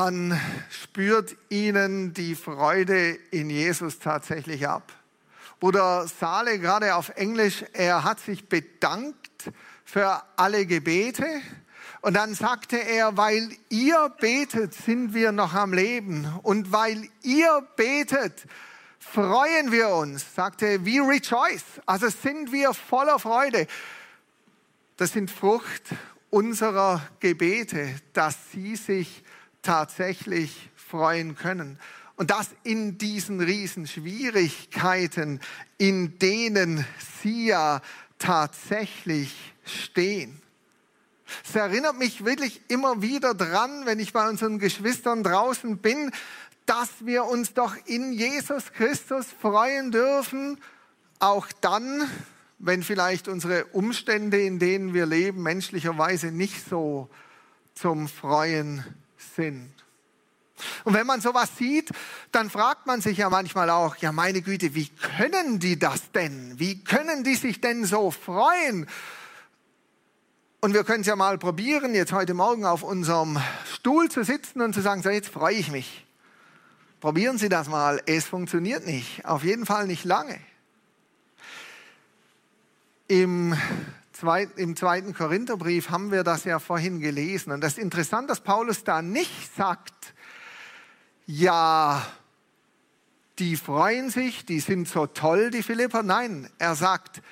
Man 0.00 0.40
spürt 0.70 1.34
ihnen 1.48 2.14
die 2.14 2.36
Freude 2.36 3.18
in 3.32 3.50
Jesus 3.50 3.98
tatsächlich 3.98 4.68
ab. 4.68 4.92
Bruder 5.58 6.06
Sale, 6.06 6.60
gerade 6.60 6.94
auf 6.94 7.08
Englisch, 7.16 7.64
er 7.72 8.04
hat 8.04 8.20
sich 8.20 8.48
bedankt 8.48 9.50
für 9.84 10.22
alle 10.36 10.66
Gebete. 10.66 11.26
Und 12.00 12.14
dann 12.14 12.34
sagte 12.34 12.76
er, 12.76 13.16
weil 13.16 13.50
ihr 13.70 14.14
betet, 14.20 14.72
sind 14.72 15.14
wir 15.14 15.32
noch 15.32 15.54
am 15.54 15.72
Leben. 15.72 16.32
Und 16.44 16.70
weil 16.70 17.08
ihr 17.22 17.66
betet, 17.74 18.44
freuen 19.00 19.72
wir 19.72 19.88
uns, 19.88 20.32
sagte, 20.32 20.86
we 20.86 21.00
rejoice. 21.00 21.64
Also 21.86 22.08
sind 22.08 22.52
wir 22.52 22.72
voller 22.72 23.18
Freude. 23.18 23.66
Das 24.96 25.12
sind 25.14 25.28
Frucht 25.28 25.82
unserer 26.30 27.02
Gebete, 27.18 27.96
dass 28.12 28.36
sie 28.52 28.76
sich 28.76 29.24
tatsächlich 29.68 30.70
freuen 30.74 31.36
können. 31.36 31.78
Und 32.16 32.30
das 32.30 32.48
in 32.64 32.96
diesen 32.96 33.38
Riesenschwierigkeiten, 33.42 35.40
in 35.76 36.18
denen 36.18 36.86
sie 37.22 37.48
ja 37.48 37.82
tatsächlich 38.18 39.52
stehen. 39.66 40.40
Es 41.44 41.54
erinnert 41.54 41.98
mich 41.98 42.24
wirklich 42.24 42.62
immer 42.68 43.02
wieder 43.02 43.34
dran, 43.34 43.84
wenn 43.84 44.00
ich 44.00 44.14
bei 44.14 44.26
unseren 44.26 44.58
Geschwistern 44.58 45.22
draußen 45.22 45.76
bin, 45.76 46.12
dass 46.64 46.88
wir 47.00 47.24
uns 47.24 47.52
doch 47.52 47.76
in 47.84 48.14
Jesus 48.14 48.72
Christus 48.72 49.26
freuen 49.38 49.90
dürfen, 49.90 50.58
auch 51.18 51.46
dann, 51.60 52.08
wenn 52.58 52.82
vielleicht 52.82 53.28
unsere 53.28 53.66
Umstände, 53.66 54.40
in 54.40 54.58
denen 54.58 54.94
wir 54.94 55.04
leben, 55.04 55.42
menschlicherweise 55.42 56.32
nicht 56.32 56.66
so 56.66 57.10
zum 57.74 58.08
Freuen 58.08 58.82
sind. 59.36 59.72
Und 60.84 60.94
wenn 60.94 61.06
man 61.06 61.20
sowas 61.20 61.50
sieht, 61.56 61.90
dann 62.32 62.50
fragt 62.50 62.86
man 62.86 63.00
sich 63.00 63.18
ja 63.18 63.30
manchmal 63.30 63.70
auch, 63.70 63.96
ja 63.96 64.12
meine 64.12 64.42
Güte, 64.42 64.74
wie 64.74 64.88
können 64.88 65.58
die 65.58 65.78
das 65.78 66.10
denn? 66.12 66.58
Wie 66.58 66.82
können 66.82 67.24
die 67.24 67.36
sich 67.36 67.60
denn 67.60 67.84
so 67.84 68.10
freuen? 68.10 68.88
Und 70.60 70.74
wir 70.74 70.82
können 70.82 71.02
es 71.02 71.06
ja 71.06 71.14
mal 71.14 71.38
probieren, 71.38 71.94
jetzt 71.94 72.12
heute 72.12 72.34
Morgen 72.34 72.64
auf 72.64 72.82
unserem 72.82 73.40
Stuhl 73.72 74.10
zu 74.10 74.24
sitzen 74.24 74.60
und 74.60 74.74
zu 74.74 74.80
sagen, 74.80 75.02
so 75.02 75.10
jetzt 75.10 75.28
freue 75.28 75.54
ich 75.54 75.70
mich. 75.70 76.04
Probieren 77.00 77.38
Sie 77.38 77.48
das 77.48 77.68
mal. 77.68 78.02
Es 78.06 78.24
funktioniert 78.26 78.84
nicht. 78.84 79.24
Auf 79.24 79.44
jeden 79.44 79.66
Fall 79.66 79.86
nicht 79.86 80.04
lange. 80.04 80.40
Im 83.06 83.56
im 84.56 84.76
zweiten 84.76 85.14
Korintherbrief 85.14 85.90
haben 85.90 86.10
wir 86.10 86.24
das 86.24 86.44
ja 86.44 86.58
vorhin 86.58 87.00
gelesen. 87.00 87.52
Und 87.52 87.60
das 87.60 87.72
ist 87.72 87.78
interessant, 87.78 88.28
dass 88.28 88.40
Paulus 88.40 88.84
da 88.84 89.02
nicht 89.02 89.54
sagt, 89.56 90.14
ja, 91.26 92.04
die 93.38 93.56
freuen 93.56 94.10
sich, 94.10 94.44
die 94.44 94.60
sind 94.60 94.88
so 94.88 95.06
toll, 95.06 95.50
die 95.50 95.62
Philipper. 95.62 96.02
Nein, 96.02 96.50
er 96.58 96.74
sagt, 96.74 97.22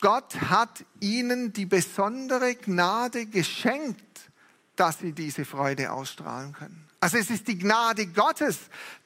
Gott 0.00 0.40
hat 0.42 0.84
ihnen 1.00 1.52
die 1.52 1.66
besondere 1.66 2.54
Gnade 2.54 3.26
geschenkt, 3.26 4.09
dass 4.80 4.98
sie 4.98 5.12
diese 5.12 5.44
Freude 5.44 5.92
ausstrahlen 5.92 6.54
können. 6.54 6.86
Also 7.00 7.18
es 7.18 7.28
ist 7.28 7.48
die 7.48 7.58
Gnade 7.58 8.06
Gottes, 8.06 8.58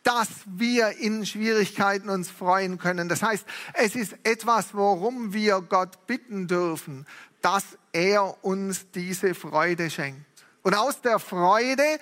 dass 0.05 0.29
wir 0.47 0.99
in 0.99 1.27
Schwierigkeiten 1.27 2.11
uns 2.11 2.31
freuen 2.31 2.79
können. 2.79 3.09
Das 3.09 3.25
heißt, 3.25 3.45
es 3.73 3.97
ist 3.97 4.15
etwas, 4.23 4.75
worum 4.75 5.33
wir 5.33 5.61
Gott 5.63 6.07
bitten 6.07 6.47
dürfen, 6.47 7.07
dass 7.43 7.65
er 7.93 8.45
uns 8.45 8.91
diese 8.93 9.35
Freude 9.35 9.91
schenkt. 9.91 10.25
Und 10.63 10.75
aus 10.75 11.01
der 11.01 11.19
Freude, 11.19 11.99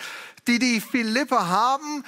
die 0.46 0.58
die 0.58 0.78
Philipper 0.78 1.48
haben, 1.48 2.04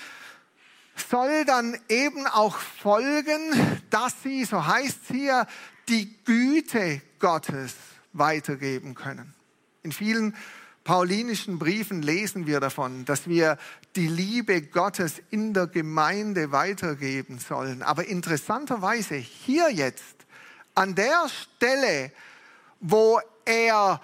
soll 1.10 1.46
dann 1.46 1.78
eben 1.88 2.26
auch 2.26 2.58
folgen, 2.58 3.80
dass 3.88 4.22
sie, 4.22 4.44
so 4.44 4.66
heißt 4.66 4.98
es 5.04 5.08
hier, 5.08 5.46
die 5.88 6.14
Güte 6.24 7.00
Gottes 7.20 7.74
weitergeben 8.12 8.94
können. 8.94 9.34
In 9.82 9.92
vielen 9.92 10.34
paulinischen 10.84 11.58
Briefen 11.58 12.02
lesen 12.02 12.46
wir 12.46 12.60
davon, 12.60 13.04
dass 13.06 13.26
wir 13.26 13.58
die 13.96 14.06
Liebe 14.06 14.62
Gottes 14.62 15.22
in 15.30 15.54
der 15.54 15.66
Gemeinde 15.66 16.52
weitergeben 16.52 17.38
sollen. 17.38 17.82
Aber 17.82 18.06
interessanterweise 18.06 19.16
hier 19.16 19.70
jetzt, 19.70 20.14
an 20.74 20.94
der 20.94 21.28
Stelle, 21.28 22.12
wo 22.80 23.20
er 23.44 24.00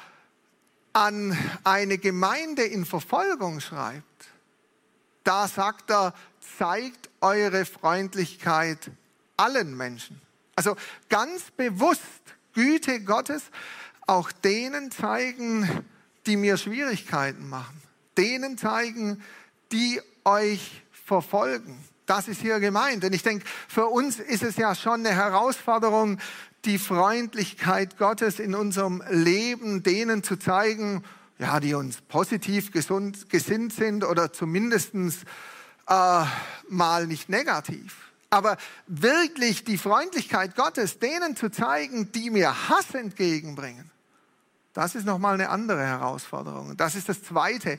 an 0.92 1.36
eine 1.64 1.98
Gemeinde 1.98 2.62
in 2.62 2.86
Verfolgung 2.86 3.60
schreibt, 3.60 4.04
da 5.24 5.46
sagt 5.48 5.90
er, 5.90 6.14
zeigt 6.58 7.10
eure 7.20 7.64
Freundlichkeit 7.64 8.90
allen 9.36 9.76
Menschen. 9.76 10.20
Also 10.56 10.76
ganz 11.08 11.50
bewusst 11.50 12.02
Güte 12.54 13.00
Gottes 13.00 13.42
auch 14.06 14.32
denen 14.32 14.90
zeigen, 14.90 15.84
die 16.26 16.36
mir 16.36 16.56
Schwierigkeiten 16.56 17.48
machen. 17.48 17.82
Denen 18.16 18.58
zeigen, 18.58 19.22
die 19.72 20.00
euch 20.24 20.82
verfolgen. 20.92 21.78
Das 22.06 22.28
ist 22.28 22.40
hier 22.40 22.60
gemeint. 22.60 23.04
Und 23.04 23.14
ich 23.14 23.22
denke, 23.22 23.44
für 23.68 23.86
uns 23.86 24.18
ist 24.18 24.42
es 24.42 24.56
ja 24.56 24.74
schon 24.74 25.06
eine 25.06 25.14
Herausforderung, 25.14 26.18
die 26.64 26.78
Freundlichkeit 26.78 27.96
Gottes 27.98 28.38
in 28.38 28.54
unserem 28.54 29.02
Leben 29.08 29.82
denen 29.82 30.22
zu 30.22 30.36
zeigen, 30.36 31.04
ja, 31.38 31.58
die 31.58 31.74
uns 31.74 32.02
positiv 32.02 32.70
gesund, 32.70 33.30
gesinnt 33.30 33.72
sind 33.72 34.04
oder 34.04 34.32
zumindest 34.32 34.92
äh, 34.94 36.24
mal 36.68 37.06
nicht 37.06 37.28
negativ. 37.28 38.10
Aber 38.28 38.58
wirklich 38.86 39.64
die 39.64 39.78
Freundlichkeit 39.78 40.54
Gottes 40.54 40.98
denen 40.98 41.34
zu 41.34 41.50
zeigen, 41.50 42.12
die 42.12 42.30
mir 42.30 42.68
Hass 42.68 42.94
entgegenbringen, 42.94 43.90
das 44.72 44.94
ist 44.94 45.04
nochmal 45.04 45.34
eine 45.34 45.48
andere 45.48 45.84
Herausforderung. 45.84 46.76
Das 46.76 46.94
ist 46.94 47.08
das 47.08 47.22
Zweite, 47.22 47.78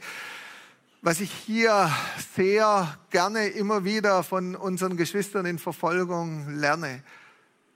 was 1.02 1.20
ich 1.20 1.32
hier 1.32 1.92
sehr 2.36 2.98
gerne 3.10 3.48
immer 3.48 3.84
wieder 3.84 4.24
von 4.24 4.56
unseren 4.56 4.98
Geschwistern 4.98 5.46
in 5.46 5.58
Verfolgung 5.58 6.58
lerne. 6.58 7.04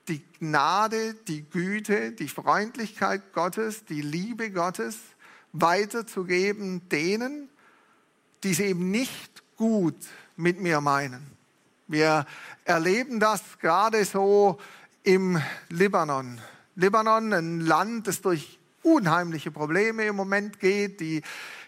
Die 0.08 0.22
Gnade, 0.40 1.16
die 1.28 1.44
Güte, 1.44 2.12
die 2.12 2.28
Freundlichkeit 2.28 3.34
Gottes, 3.34 3.86
die 3.86 4.02
Liebe 4.02 4.52
Gottes 4.52 4.98
weiterzugeben 5.54 6.88
denen, 6.90 7.50
die 8.44 8.52
es 8.52 8.60
eben 8.60 8.92
nicht 8.92 9.44
gut 9.56 9.96
mit 10.36 10.60
mir 10.60 10.82
meinen. 10.82 11.26
Wir 11.88 12.26
erleben 12.66 13.20
das 13.20 13.42
gerade 13.60 14.06
so 14.06 14.60
im 15.04 15.42
Libanon. 15.70 16.40
Libanon, 16.76 17.34
ein 17.34 17.62
Land, 17.62 18.08
das 18.08 18.22
durch 18.22 18.60
unheimliche 18.86 19.52
Probleme 19.52 20.06
im 20.06 20.16
Moment 20.16 20.60
geht. 20.60 21.00
Die 21.00 21.22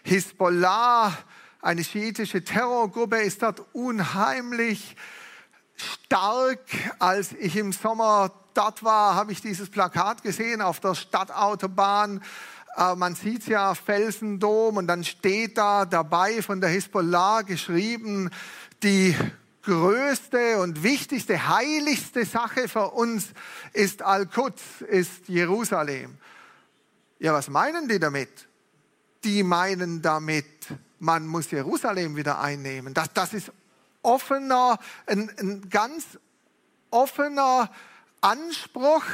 Hisbollah, 0.04 1.12
eine 1.60 1.82
schiitische 1.82 2.44
Terrorgruppe, 2.44 3.18
ist 3.18 3.42
dort 3.42 3.62
unheimlich 3.72 4.96
stark. 5.74 6.60
Als 6.98 7.32
ich 7.32 7.56
im 7.56 7.72
Sommer 7.72 8.30
dort 8.54 8.82
war, 8.84 9.16
habe 9.16 9.32
ich 9.32 9.42
dieses 9.42 9.68
Plakat 9.68 10.22
gesehen 10.22 10.62
auf 10.62 10.80
der 10.80 10.94
Stadtautobahn. 10.94 12.22
Äh, 12.76 12.94
man 12.94 13.14
sieht 13.14 13.46
ja 13.48 13.74
Felsendom 13.74 14.76
und 14.76 14.86
dann 14.86 15.02
steht 15.04 15.58
da 15.58 15.84
dabei 15.84 16.40
von 16.42 16.60
der 16.60 16.70
Hisbollah 16.70 17.42
geschrieben, 17.42 18.30
die 18.82 19.14
größte 19.62 20.58
und 20.60 20.82
wichtigste, 20.82 21.48
heiligste 21.48 22.24
Sache 22.24 22.68
für 22.68 22.90
uns 22.92 23.28
ist 23.72 24.02
Al-Quds, 24.02 24.82
ist 24.88 25.28
Jerusalem. 25.28 26.16
Ja, 27.18 27.32
was 27.32 27.48
meinen 27.48 27.88
die 27.88 27.98
damit? 27.98 28.48
Die 29.24 29.42
meinen 29.42 30.00
damit, 30.02 30.46
man 31.00 31.26
muss 31.26 31.50
Jerusalem 31.50 32.16
wieder 32.16 32.40
einnehmen. 32.40 32.94
Das, 32.94 33.12
das 33.12 33.34
ist 33.34 33.52
offener, 34.02 34.78
ein, 35.06 35.30
ein 35.38 35.68
ganz 35.68 36.18
offener 36.90 37.70
Anspruch, 38.20 39.04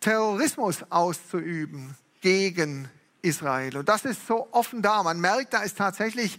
Terrorismus 0.00 0.84
auszuüben 0.90 1.96
gegen 2.20 2.88
Israel. 3.22 3.76
Und 3.78 3.88
das 3.88 4.04
ist 4.04 4.26
so 4.26 4.48
offen 4.52 4.80
da. 4.80 5.02
Man 5.02 5.20
merkt, 5.20 5.52
da 5.52 5.62
ist 5.62 5.76
tatsächlich 5.76 6.38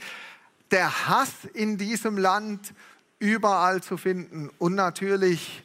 der 0.72 1.08
Hass 1.08 1.32
in 1.54 1.78
diesem 1.78 2.18
Land 2.18 2.74
überall 3.20 3.84
zu 3.84 3.98
finden 3.98 4.50
und 4.60 4.76
natürlich 4.76 5.64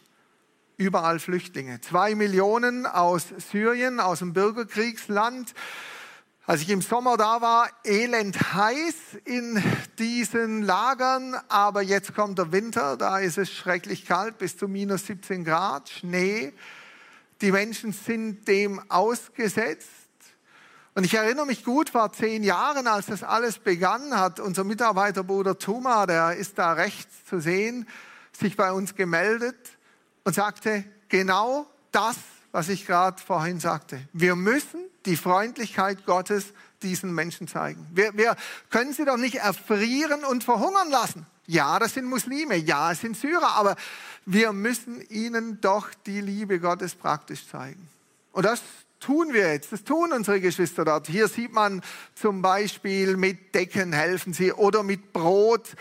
überall 0.77 1.19
Flüchtlinge. 1.19 1.81
Zwei 1.81 2.15
Millionen 2.15 2.87
aus 2.87 3.27
Syrien, 3.51 4.01
aus 4.01 4.21
dem 4.21 4.33
Bürgerkriegsland. 4.33 5.55
Als 6.47 6.61
ich 6.61 6.69
im 6.69 6.83
Sommer 6.83 7.17
da 7.17 7.41
war, 7.41 7.71
elend 7.85 8.55
heiß 8.55 8.95
in 9.25 9.63
diesen 9.99 10.63
Lagern, 10.63 11.37
aber 11.49 11.81
jetzt 11.81 12.15
kommt 12.15 12.39
der 12.39 12.53
Winter, 12.53 12.99
da 12.99 13.19
ist 13.19 13.39
es 13.39 13.51
schrecklich 13.51 14.05
kalt, 14.05 14.37
bis 14.37 14.59
zu 14.59 14.69
minus 14.69 15.07
17 15.07 15.45
Grad, 15.45 15.89
Schnee. 15.89 16.53
Die 17.41 17.51
Menschen 17.51 17.93
sind 17.93 18.47
dem 18.47 18.81
ausgesetzt. 18.91 19.89
Und 20.95 21.05
ich 21.05 21.15
erinnere 21.15 21.47
mich 21.47 21.65
gut, 21.65 21.91
vor 21.91 22.13
zehn 22.13 22.45
Jahren, 22.45 22.87
als 22.87 23.07
das 23.07 23.23
alles 23.23 23.59
begann, 23.59 24.17
hat 24.17 24.39
unser 24.39 24.65
Mitarbeiterbruder 24.65 25.59
Tuma, 25.59 26.07
der 26.07 26.37
ist 26.37 26.59
da 26.59 26.75
rechts 26.75 27.25
zu 27.25 27.41
sehen, 27.41 27.89
sich 28.39 28.57
bei 28.57 28.71
uns 28.71 28.95
gemeldet 28.95 29.57
und 30.25 30.35
sagte 30.35 30.85
genau 31.09 31.67
das, 31.93 32.17
was 32.53 32.69
ich 32.69 32.87
gerade 32.87 33.21
vorhin 33.21 33.61
sagte. 33.61 34.01
Wir 34.13 34.37
müssen 34.37 34.81
die 35.07 35.17
Freundlichkeit 35.17 36.07
Gottes 36.07 36.47
diesen 36.83 37.15
Menschen 37.15 37.49
zeigen. 37.49 37.87
Wir, 37.93 38.17
wir 38.17 38.37
können 38.71 38.93
sie 38.93 39.05
doch 39.05 39.17
nicht 39.17 39.37
erfrieren 39.37 40.25
und 40.25 40.45
verhungern 40.45 40.91
lassen. 40.91 41.27
Ja, 41.47 41.79
das 41.79 41.95
sind 41.95 42.07
Muslime, 42.07 42.57
ja, 42.57 42.93
es 42.93 43.01
sind 43.01 43.17
Syrer, 43.17 43.57
aber 43.57 43.77
wir 44.25 44.53
müssen 44.53 45.03
ihnen 45.09 45.61
doch 45.61 45.89
die 46.07 46.21
Liebe 46.21 46.59
Gottes 46.59 46.95
praktisch 46.95 47.47
zeigen. 47.49 47.89
Und 48.33 48.45
das 48.45 48.63
tun 48.99 49.33
wir 49.33 49.53
jetzt, 49.53 49.73
das 49.73 49.85
tun 49.85 50.13
unsere 50.13 50.41
Geschwister 50.41 50.85
dort. 50.85 51.07
Hier 51.07 51.29
sieht 51.29 51.53
man 51.53 51.83
zum 52.15 52.41
Beispiel 52.41 53.17
mit 53.17 53.55
Decken 53.55 53.93
helfen 53.93 54.33
sie 54.33 54.53
oder 54.53 54.83
mit 54.83 55.13
Brot 55.13 55.75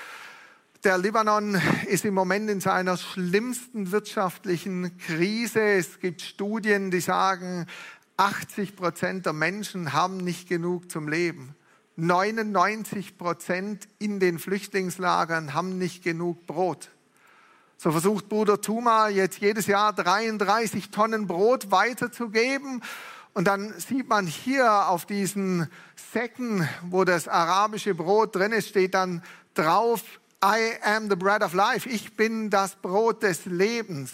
Der 0.83 0.97
Libanon 0.97 1.61
ist 1.87 2.03
im 2.03 2.13
Moment 2.13 2.49
in 2.49 2.59
seiner 2.59 2.97
schlimmsten 2.97 3.93
wirtschaftlichen 3.93 4.97
Krise. 4.97 5.61
Es 5.61 6.01
gibt 6.01 6.21
Studien, 6.21 6.91
die 6.91 6.99
sagen, 6.99 7.67
80 8.17 8.75
Prozent 8.75 9.25
der 9.25 9.31
Menschen 9.31 9.93
haben 9.93 10.17
nicht 10.17 10.49
genug 10.49 10.91
zum 10.91 11.07
Leben. 11.07 11.55
99 11.95 13.17
Prozent 13.17 13.87
in 13.97 14.19
den 14.19 14.39
Flüchtlingslagern 14.39 15.53
haben 15.53 15.77
nicht 15.77 16.03
genug 16.03 16.45
Brot. 16.47 16.89
So 17.77 17.91
versucht 17.91 18.27
Bruder 18.27 18.59
Tuma 18.59 19.07
jetzt 19.07 19.39
jedes 19.39 19.67
Jahr 19.67 19.93
33 19.93 20.89
Tonnen 20.89 21.27
Brot 21.27 21.71
weiterzugeben. 21.71 22.83
Und 23.33 23.47
dann 23.47 23.73
sieht 23.79 24.09
man 24.09 24.27
hier 24.27 24.89
auf 24.89 25.05
diesen 25.05 25.69
Säcken, 26.11 26.67
wo 26.89 27.05
das 27.05 27.29
arabische 27.29 27.95
Brot 27.95 28.35
drin 28.35 28.51
ist, 28.51 28.67
steht 28.67 28.95
dann 28.95 29.23
drauf, 29.53 30.01
I 30.43 30.73
am 30.83 31.09
the 31.09 31.15
bread 31.15 31.41
of 31.41 31.53
life. 31.53 31.87
Ich 31.87 32.17
bin 32.17 32.49
das 32.49 32.75
Brot 32.75 33.23
des 33.23 33.45
Lebens. 33.45 34.11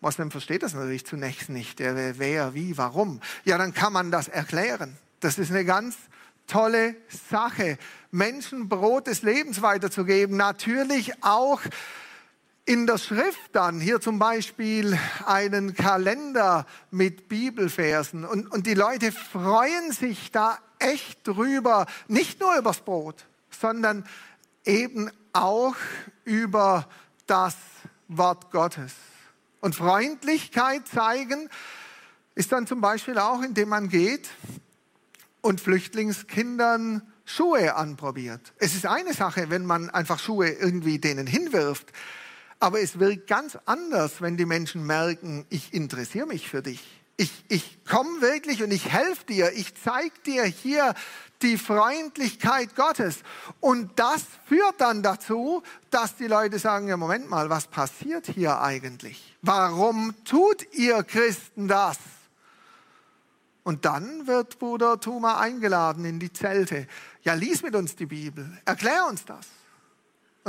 Moslem 0.00 0.30
versteht 0.30 0.62
das 0.62 0.72
natürlich 0.72 1.04
zunächst 1.04 1.48
nicht. 1.48 1.80
Wer, 1.80 2.54
wie, 2.54 2.78
warum? 2.78 3.20
Ja, 3.44 3.58
dann 3.58 3.74
kann 3.74 3.92
man 3.92 4.12
das 4.12 4.28
erklären. 4.28 4.96
Das 5.18 5.36
ist 5.38 5.50
eine 5.50 5.64
ganz 5.64 5.96
tolle 6.46 6.94
Sache, 7.28 7.76
Menschen 8.12 8.68
Brot 8.68 9.08
des 9.08 9.22
Lebens 9.22 9.62
weiterzugeben. 9.62 10.36
Natürlich 10.36 11.12
auch 11.24 11.60
in 12.64 12.86
der 12.86 12.98
Schrift 12.98 13.50
dann, 13.50 13.80
hier 13.80 14.00
zum 14.00 14.20
Beispiel 14.20 14.96
einen 15.26 15.74
Kalender 15.74 16.66
mit 16.92 17.28
Bibelversen. 17.28 18.24
Und, 18.24 18.46
und 18.52 18.64
die 18.64 18.74
Leute 18.74 19.10
freuen 19.10 19.90
sich 19.90 20.30
da 20.30 20.56
echt 20.78 21.26
drüber, 21.26 21.86
nicht 22.06 22.38
nur 22.38 22.56
übers 22.56 22.80
Brot, 22.80 23.26
sondern 23.50 24.04
eben 24.64 25.10
auch 25.32 25.76
über 26.24 26.88
das 27.26 27.56
Wort 28.08 28.50
Gottes. 28.50 28.92
Und 29.60 29.74
Freundlichkeit 29.74 30.88
zeigen 30.88 31.48
ist 32.34 32.52
dann 32.52 32.66
zum 32.66 32.80
Beispiel 32.80 33.18
auch, 33.18 33.42
indem 33.42 33.68
man 33.68 33.88
geht 33.88 34.28
und 35.40 35.60
Flüchtlingskindern 35.60 37.02
Schuhe 37.24 37.76
anprobiert. 37.76 38.52
Es 38.58 38.74
ist 38.74 38.86
eine 38.86 39.14
Sache, 39.14 39.50
wenn 39.50 39.64
man 39.64 39.90
einfach 39.90 40.18
Schuhe 40.18 40.48
irgendwie 40.48 40.98
denen 40.98 41.26
hinwirft, 41.26 41.92
aber 42.58 42.80
es 42.80 42.98
wirkt 42.98 43.26
ganz 43.26 43.56
anders, 43.66 44.20
wenn 44.20 44.36
die 44.36 44.46
Menschen 44.46 44.84
merken, 44.84 45.46
ich 45.48 45.72
interessiere 45.72 46.26
mich 46.26 46.48
für 46.48 46.62
dich. 46.62 46.99
Ich, 47.20 47.44
ich 47.48 47.84
komme 47.84 48.22
wirklich 48.22 48.62
und 48.62 48.70
ich 48.70 48.90
helfe 48.90 49.26
dir. 49.26 49.52
Ich 49.52 49.74
zeige 49.74 50.18
dir 50.24 50.44
hier 50.44 50.94
die 51.42 51.58
Freundlichkeit 51.58 52.74
Gottes. 52.74 53.18
Und 53.60 53.90
das 53.98 54.24
führt 54.46 54.80
dann 54.80 55.02
dazu, 55.02 55.62
dass 55.90 56.16
die 56.16 56.28
Leute 56.28 56.58
sagen, 56.58 56.88
ja, 56.88 56.96
Moment 56.96 57.28
mal, 57.28 57.50
was 57.50 57.66
passiert 57.66 58.26
hier 58.26 58.62
eigentlich? 58.62 59.36
Warum 59.42 60.14
tut 60.24 60.66
ihr 60.72 61.02
Christen 61.02 61.68
das? 61.68 61.98
Und 63.64 63.84
dann 63.84 64.26
wird 64.26 64.58
Bruder 64.58 64.98
Thuma 64.98 65.38
eingeladen 65.40 66.06
in 66.06 66.20
die 66.20 66.32
Zelte. 66.32 66.86
Ja, 67.20 67.34
lies 67.34 67.62
mit 67.62 67.74
uns 67.74 67.96
die 67.96 68.06
Bibel. 68.06 68.50
Erklär 68.64 69.06
uns 69.06 69.26
das. 69.26 69.46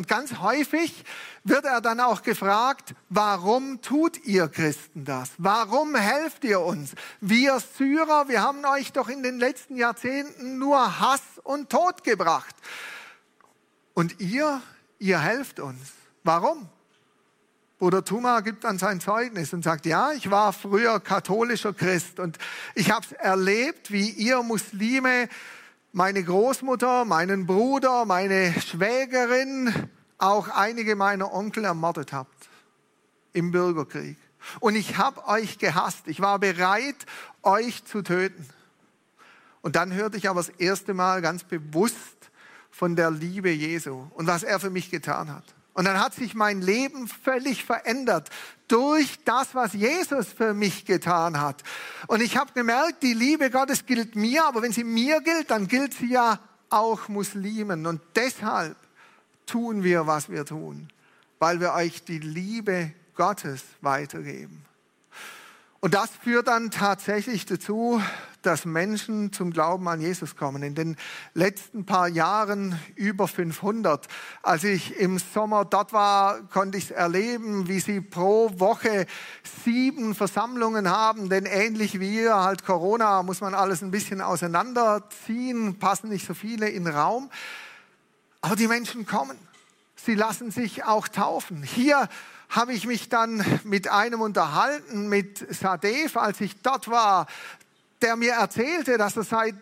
Und 0.01 0.07
ganz 0.07 0.39
häufig 0.39 1.03
wird 1.43 1.63
er 1.63 1.79
dann 1.79 1.99
auch 1.99 2.23
gefragt, 2.23 2.95
warum 3.09 3.83
tut 3.83 4.25
ihr 4.25 4.47
Christen 4.47 5.05
das? 5.05 5.29
Warum 5.37 5.95
helft 5.95 6.43
ihr 6.43 6.59
uns? 6.59 6.95
Wir 7.19 7.59
Syrer, 7.59 8.27
wir 8.27 8.41
haben 8.41 8.65
euch 8.65 8.93
doch 8.93 9.09
in 9.09 9.21
den 9.21 9.37
letzten 9.37 9.75
Jahrzehnten 9.75 10.57
nur 10.57 10.99
Hass 10.99 11.21
und 11.43 11.69
Tod 11.69 12.03
gebracht. 12.03 12.55
Und 13.93 14.19
ihr, 14.19 14.63
ihr 14.97 15.19
helft 15.19 15.59
uns. 15.59 15.91
Warum? 16.23 16.67
Bruder 17.77 18.03
Tuma 18.03 18.39
gibt 18.39 18.63
dann 18.63 18.79
sein 18.79 18.99
Zeugnis 19.01 19.53
und 19.53 19.63
sagt, 19.63 19.85
ja, 19.85 20.13
ich 20.13 20.31
war 20.31 20.51
früher 20.51 20.99
katholischer 20.99 21.73
Christ 21.73 22.19
und 22.19 22.39
ich 22.73 22.89
habe 22.89 23.05
erlebt, 23.19 23.91
wie 23.91 24.09
ihr 24.09 24.41
Muslime 24.41 25.29
meine 25.91 26.23
Großmutter, 26.23 27.05
meinen 27.05 27.45
Bruder, 27.45 28.05
meine 28.05 28.53
Schwägerin, 28.61 29.89
auch 30.17 30.47
einige 30.49 30.95
meiner 30.95 31.33
Onkel 31.33 31.65
ermordet 31.65 32.13
habt 32.13 32.49
im 33.33 33.51
Bürgerkrieg. 33.51 34.17
Und 34.59 34.75
ich 34.75 34.97
habe 34.97 35.27
euch 35.27 35.57
gehasst. 35.59 36.07
Ich 36.07 36.21
war 36.21 36.39
bereit, 36.39 36.95
euch 37.43 37.85
zu 37.85 38.01
töten. 38.01 38.47
Und 39.61 39.75
dann 39.75 39.93
hörte 39.93 40.17
ich 40.17 40.29
aber 40.29 40.39
das 40.39 40.49
erste 40.49 40.93
Mal 40.93 41.21
ganz 41.21 41.43
bewusst 41.43 42.31
von 42.71 42.95
der 42.95 43.11
Liebe 43.11 43.51
Jesu 43.51 44.07
und 44.15 44.27
was 44.27 44.43
er 44.43 44.59
für 44.59 44.69
mich 44.69 44.89
getan 44.89 45.31
hat. 45.31 45.43
Und 45.73 45.85
dann 45.85 45.99
hat 45.99 46.13
sich 46.13 46.33
mein 46.33 46.61
Leben 46.61 47.07
völlig 47.07 47.63
verändert 47.63 48.29
durch 48.67 49.19
das, 49.25 49.55
was 49.55 49.73
Jesus 49.73 50.27
für 50.27 50.53
mich 50.53 50.85
getan 50.85 51.39
hat. 51.39 51.63
Und 52.07 52.21
ich 52.21 52.37
habe 52.37 52.51
gemerkt, 52.53 53.03
die 53.03 53.13
Liebe 53.13 53.49
Gottes 53.49 53.85
gilt 53.85 54.15
mir, 54.15 54.45
aber 54.45 54.61
wenn 54.61 54.73
sie 54.73 54.83
mir 54.83 55.21
gilt, 55.21 55.49
dann 55.49 55.67
gilt 55.67 55.93
sie 55.93 56.11
ja 56.11 56.39
auch 56.69 57.07
Muslimen. 57.07 57.85
Und 57.85 58.01
deshalb 58.15 58.77
tun 59.45 59.83
wir, 59.83 60.07
was 60.07 60.29
wir 60.29 60.45
tun, 60.45 60.89
weil 61.39 61.59
wir 61.59 61.73
euch 61.73 62.03
die 62.03 62.19
Liebe 62.19 62.93
Gottes 63.15 63.63
weitergeben. 63.81 64.65
Und 65.83 65.95
das 65.95 66.11
führt 66.11 66.47
dann 66.47 66.69
tatsächlich 66.69 67.47
dazu, 67.47 67.99
dass 68.43 68.65
Menschen 68.65 69.33
zum 69.33 69.51
Glauben 69.51 69.87
an 69.87 69.99
Jesus 69.99 70.35
kommen. 70.35 70.61
In 70.61 70.75
den 70.75 70.95
letzten 71.33 71.87
paar 71.87 72.07
Jahren 72.07 72.79
über 72.93 73.27
500. 73.27 74.05
Als 74.43 74.63
ich 74.63 74.95
im 74.97 75.17
Sommer 75.17 75.65
dort 75.65 75.91
war, 75.91 76.43
konnte 76.49 76.77
ich 76.77 76.91
erleben, 76.91 77.67
wie 77.67 77.79
sie 77.79 77.99
pro 77.99 78.51
Woche 78.59 79.07
sieben 79.65 80.13
Versammlungen 80.13 80.87
haben. 80.87 81.29
Denn 81.29 81.47
ähnlich 81.47 81.99
wie 81.99 82.13
ihr, 82.13 82.35
halt 82.35 82.63
Corona, 82.63 83.23
muss 83.23 83.41
man 83.41 83.55
alles 83.55 83.81
ein 83.81 83.89
bisschen 83.89 84.21
auseinanderziehen, 84.21 85.79
passen 85.79 86.09
nicht 86.09 86.27
so 86.27 86.35
viele 86.35 86.69
in 86.69 86.85
den 86.85 86.93
Raum. 86.93 87.31
Aber 88.41 88.55
die 88.55 88.67
Menschen 88.67 89.07
kommen. 89.07 89.37
Sie 89.95 90.13
lassen 90.13 90.51
sich 90.51 90.83
auch 90.83 91.07
taufen. 91.07 91.63
Hier 91.63 92.07
habe 92.51 92.73
ich 92.73 92.85
mich 92.85 93.07
dann 93.07 93.43
mit 93.63 93.87
einem 93.87 94.21
unterhalten, 94.21 95.07
mit 95.07 95.53
Sadef, 95.53 96.17
als 96.17 96.41
ich 96.41 96.61
dort 96.61 96.89
war, 96.89 97.27
der 98.01 98.17
mir 98.17 98.33
erzählte, 98.33 98.97
dass 98.97 99.15
er 99.15 99.23
seit 99.23 99.55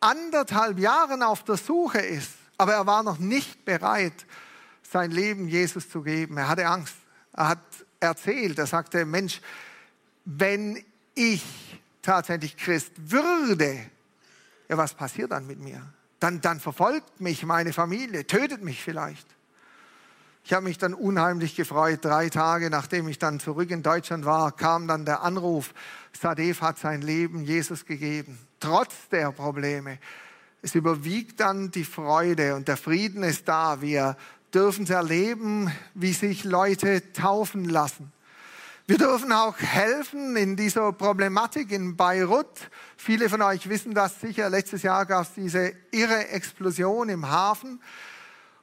anderthalb 0.00 0.78
Jahren 0.78 1.22
auf 1.22 1.44
der 1.44 1.58
Suche 1.58 2.00
ist, 2.00 2.32
aber 2.56 2.72
er 2.72 2.86
war 2.86 3.02
noch 3.02 3.18
nicht 3.18 3.64
bereit, 3.64 4.26
sein 4.82 5.10
Leben 5.10 5.46
Jesus 5.46 5.88
zu 5.88 6.02
geben. 6.02 6.38
Er 6.38 6.48
hatte 6.48 6.66
Angst. 6.66 6.94
Er 7.34 7.48
hat 7.48 7.58
erzählt, 8.00 8.58
er 8.58 8.66
sagte, 8.66 9.04
Mensch, 9.04 9.40
wenn 10.24 10.82
ich 11.14 11.44
tatsächlich 12.00 12.56
Christ 12.56 12.92
würde, 12.96 13.78
ja, 14.68 14.76
was 14.76 14.94
passiert 14.94 15.32
dann 15.32 15.46
mit 15.46 15.60
mir? 15.60 15.82
Dann, 16.18 16.40
dann 16.40 16.60
verfolgt 16.60 17.20
mich 17.20 17.44
meine 17.44 17.72
Familie, 17.72 18.26
tötet 18.26 18.62
mich 18.62 18.82
vielleicht. 18.82 19.26
Ich 20.44 20.52
habe 20.52 20.64
mich 20.64 20.76
dann 20.76 20.92
unheimlich 20.92 21.54
gefreut. 21.54 22.04
Drei 22.04 22.28
Tage 22.28 22.68
nachdem 22.68 23.06
ich 23.06 23.18
dann 23.18 23.38
zurück 23.38 23.70
in 23.70 23.82
Deutschland 23.82 24.24
war, 24.24 24.50
kam 24.50 24.88
dann 24.88 25.04
der 25.04 25.22
Anruf, 25.22 25.72
Sadef 26.20 26.60
hat 26.60 26.78
sein 26.78 27.00
Leben 27.00 27.44
Jesus 27.44 27.86
gegeben, 27.86 28.38
trotz 28.58 29.08
der 29.10 29.30
Probleme. 29.30 29.98
Es 30.60 30.74
überwiegt 30.74 31.40
dann 31.40 31.70
die 31.70 31.84
Freude 31.84 32.56
und 32.56 32.68
der 32.68 32.76
Frieden 32.76 33.22
ist 33.22 33.48
da. 33.48 33.80
Wir 33.80 34.16
dürfen 34.52 34.86
erleben, 34.88 35.72
wie 35.94 36.12
sich 36.12 36.44
Leute 36.44 37.12
taufen 37.12 37.64
lassen. 37.64 38.12
Wir 38.86 38.98
dürfen 38.98 39.32
auch 39.32 39.56
helfen 39.58 40.36
in 40.36 40.56
dieser 40.56 40.92
Problematik 40.92 41.70
in 41.70 41.96
Beirut. 41.96 42.68
Viele 42.96 43.28
von 43.28 43.40
euch 43.42 43.68
wissen 43.68 43.94
das 43.94 44.20
sicher. 44.20 44.50
Letztes 44.50 44.82
Jahr 44.82 45.06
gab 45.06 45.22
es 45.22 45.34
diese 45.34 45.72
irre 45.92 46.28
Explosion 46.28 47.08
im 47.08 47.28
Hafen. 47.28 47.80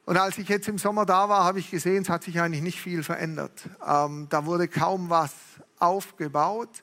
Und 0.04 0.16
als 0.16 0.38
ich 0.38 0.48
jetzt 0.48 0.66
im 0.68 0.78
Sommer 0.78 1.06
da 1.06 1.28
war, 1.28 1.44
habe 1.44 1.58
ich 1.58 1.70
gesehen, 1.70 2.02
es 2.02 2.08
hat 2.08 2.24
sich 2.24 2.40
eigentlich 2.40 2.62
nicht 2.62 2.80
viel 2.80 3.02
verändert. 3.02 3.68
Ähm, 3.86 4.26
da 4.30 4.46
wurde 4.46 4.66
kaum 4.66 5.10
was 5.10 5.32
aufgebaut. 5.78 6.82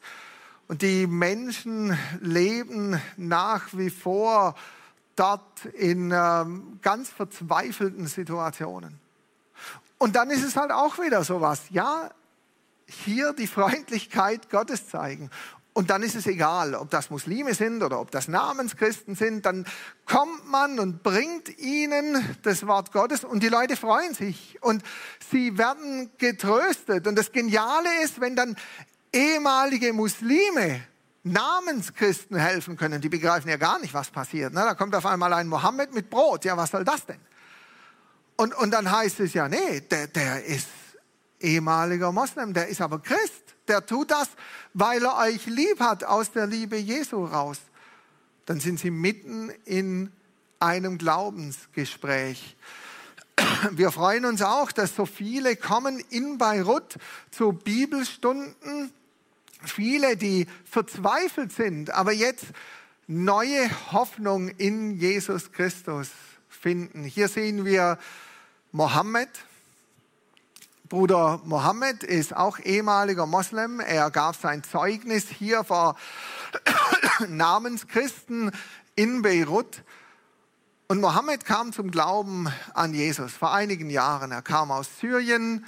Und 0.68 0.82
die 0.82 1.08
Menschen 1.08 1.98
leben 2.20 3.02
nach 3.16 3.70
wie 3.74 3.90
vor 3.90 4.56
dort 5.16 5.66
in 5.66 6.12
ähm, 6.14 6.80
ganz 6.82 7.10
verzweifelten 7.10 8.08
Situationen. 8.08 9.00
Und 9.98 10.16
dann 10.16 10.30
ist 10.30 10.44
es 10.44 10.56
halt 10.56 10.72
auch 10.72 11.00
wieder 11.00 11.24
so 11.24 11.42
was. 11.42 11.70
Ja, 11.70 12.10
hier 12.86 13.34
die 13.34 13.48
Freundlichkeit 13.48 14.50
Gottes 14.50 14.88
zeigen. 14.88 15.30
Und 15.78 15.92
dann 15.92 16.02
ist 16.02 16.16
es 16.16 16.26
egal, 16.26 16.74
ob 16.74 16.90
das 16.90 17.12
Muslime 17.12 17.54
sind 17.54 17.84
oder 17.84 18.00
ob 18.00 18.10
das 18.10 18.28
Namenschristen 18.28 19.14
sind. 19.14 19.46
Dann 19.46 19.64
kommt 20.08 20.50
man 20.50 20.80
und 20.80 21.04
bringt 21.04 21.56
ihnen 21.60 22.36
das 22.42 22.66
Wort 22.66 22.92
Gottes 22.92 23.24
und 23.24 23.44
die 23.44 23.48
Leute 23.48 23.76
freuen 23.76 24.16
sich 24.16 24.58
und 24.62 24.82
sie 25.30 25.60
werden 25.60 26.10
getröstet. 26.18 27.06
Und 27.06 27.16
das 27.16 27.32
Geniale 27.32 27.90
ist, 28.04 28.20
wenn 28.20 28.36
dann 28.36 28.56
ehemalige 29.14 29.94
Muslime 29.94 30.82
Namenschristen 31.22 32.38
helfen 32.38 32.76
können, 32.76 33.00
die 33.00 33.10
begreifen 33.10 33.48
ja 33.48 33.58
gar 33.58 33.78
nicht, 33.78 33.94
was 33.94 34.10
passiert. 34.10 34.54
Ne? 34.54 34.62
Da 34.62 34.74
kommt 34.74 34.96
auf 34.96 35.06
einmal 35.06 35.32
ein 35.34 35.48
Mohammed 35.48 35.94
mit 35.94 36.10
Brot. 36.10 36.44
Ja, 36.44 36.58
was 36.58 36.72
soll 36.72 36.86
das 36.86 37.06
denn? 37.06 37.22
Und, 38.36 38.56
und 38.56 38.72
dann 38.72 38.90
heißt 38.90 39.20
es 39.20 39.36
ja, 39.36 39.48
nee, 39.48 39.82
der, 39.82 40.08
der 40.08 40.44
ist 40.44 40.70
ehemaliger 41.40 42.12
Moslem, 42.12 42.56
der 42.56 42.68
ist 42.68 42.82
aber 42.82 42.98
Christ. 42.98 43.47
Der 43.68 43.86
tut 43.86 44.12
das, 44.12 44.30
weil 44.74 45.04
er 45.04 45.18
euch 45.18 45.46
lieb 45.46 45.80
hat, 45.80 46.04
aus 46.04 46.32
der 46.32 46.48
Liebe 46.48 46.78
Jesu 46.78 47.26
raus. 47.26 47.60
Dann 48.46 48.60
sind 48.60 48.80
sie 48.80 48.92
mitten 48.92 49.52
in 49.66 50.12
einem 50.60 50.98
Glaubensgespräch. 50.98 52.56
Wir 53.72 53.92
freuen 53.92 54.26
uns 54.26 54.42
auch, 54.42 54.72
dass 54.72 54.96
so 54.96 55.06
viele 55.06 55.56
kommen 55.56 56.04
in 56.10 56.38
Beirut 56.38 56.98
zu 57.32 57.54
Bibelstunden. 57.54 58.92
Viele, 59.64 60.18
die 60.18 60.48
verzweifelt 60.66 61.52
sind, 61.52 61.92
aber 61.92 62.12
jetzt 62.12 62.46
neue 63.08 63.70
Hoffnung 63.92 64.50
in 64.50 64.98
Jesus 64.98 65.52
Christus 65.52 66.10
finden. 66.50 67.04
Hier 67.04 67.28
sehen 67.28 67.66
wir 67.66 67.98
Mohammed. 68.72 69.30
Bruder 70.90 71.42
Mohammed 71.44 72.04
ist 72.04 72.36
auch 72.36 72.60
ehemaliger 72.60 73.26
Moslem. 73.26 73.82
Er 73.82 74.10
gab 74.10 74.36
sein 74.38 74.64
Zeugnis 74.64 75.28
hier 75.28 75.66
vor 75.66 75.98
Namenschristen 77.28 78.52
in 78.96 79.22
Beirut. 79.22 79.84
Und 80.88 81.02
Mohammed 81.02 81.44
kam 81.44 81.74
zum 81.74 81.92
Glauben 81.92 82.48
an 82.74 82.94
Jesus 82.94 83.34
vor 83.34 83.54
einigen 83.54 83.90
Jahren. 83.90 84.32
Er 84.32 84.42
kam 84.42 84.72
aus 84.72 84.88
Syrien 85.02 85.66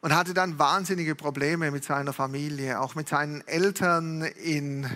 und 0.00 0.14
hatte 0.14 0.32
dann 0.32 0.58
wahnsinnige 0.58 1.14
Probleme 1.14 1.70
mit 1.70 1.84
seiner 1.84 2.14
Familie, 2.14 2.80
auch 2.80 2.94
mit 2.94 3.08
seinen 3.10 3.46
Eltern, 3.46 4.22
in, 4.22 4.88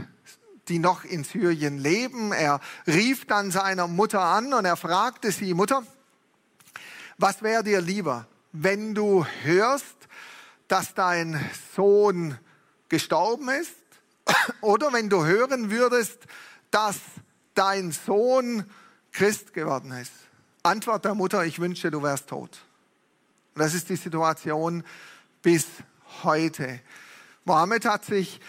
die 0.69 0.79
noch 0.79 1.05
in 1.05 1.25
Syrien 1.25 1.77
leben. 1.77 2.33
Er 2.33 2.61
rief 2.87 3.27
dann 3.27 3.51
seiner 3.51 3.89
Mutter 3.89 4.21
an 4.21 4.55
und 4.55 4.65
er 4.65 4.77
fragte 4.77 5.33
sie, 5.33 5.53
Mutter, 5.53 5.83
was 7.19 7.43
wäre 7.43 7.63
dir 7.63 7.83
lieber, 7.83 8.27
wenn 8.53 8.95
du 8.95 9.27
hörst, 9.43 9.97
dass 10.69 10.95
dein 10.95 11.51
Sohn 11.75 12.39
gestorben 12.89 13.49
ist 13.49 13.75
oder 14.61 14.93
wenn 14.93 15.09
du 15.09 15.25
hören 15.25 15.71
würdest, 15.71 16.19
dass 16.71 16.97
dein 17.55 17.93
Sohn 17.93 18.65
Christ 19.13 19.53
geworden 19.53 19.93
ist. 19.93 20.13
Antwort 20.63 21.05
der 21.05 21.15
Mutter, 21.15 21.45
ich 21.45 21.59
wünschte, 21.59 21.91
du 21.91 22.03
wärst 22.03 22.29
tot. 22.29 22.59
Das 23.55 23.75
ist 23.75 23.89
die 23.89 23.97
Situation 23.97 24.85
bis 25.43 25.67
heute. 26.23 26.81
Mohammed 27.45 27.85
hat 27.85 28.05
sich 28.05 28.41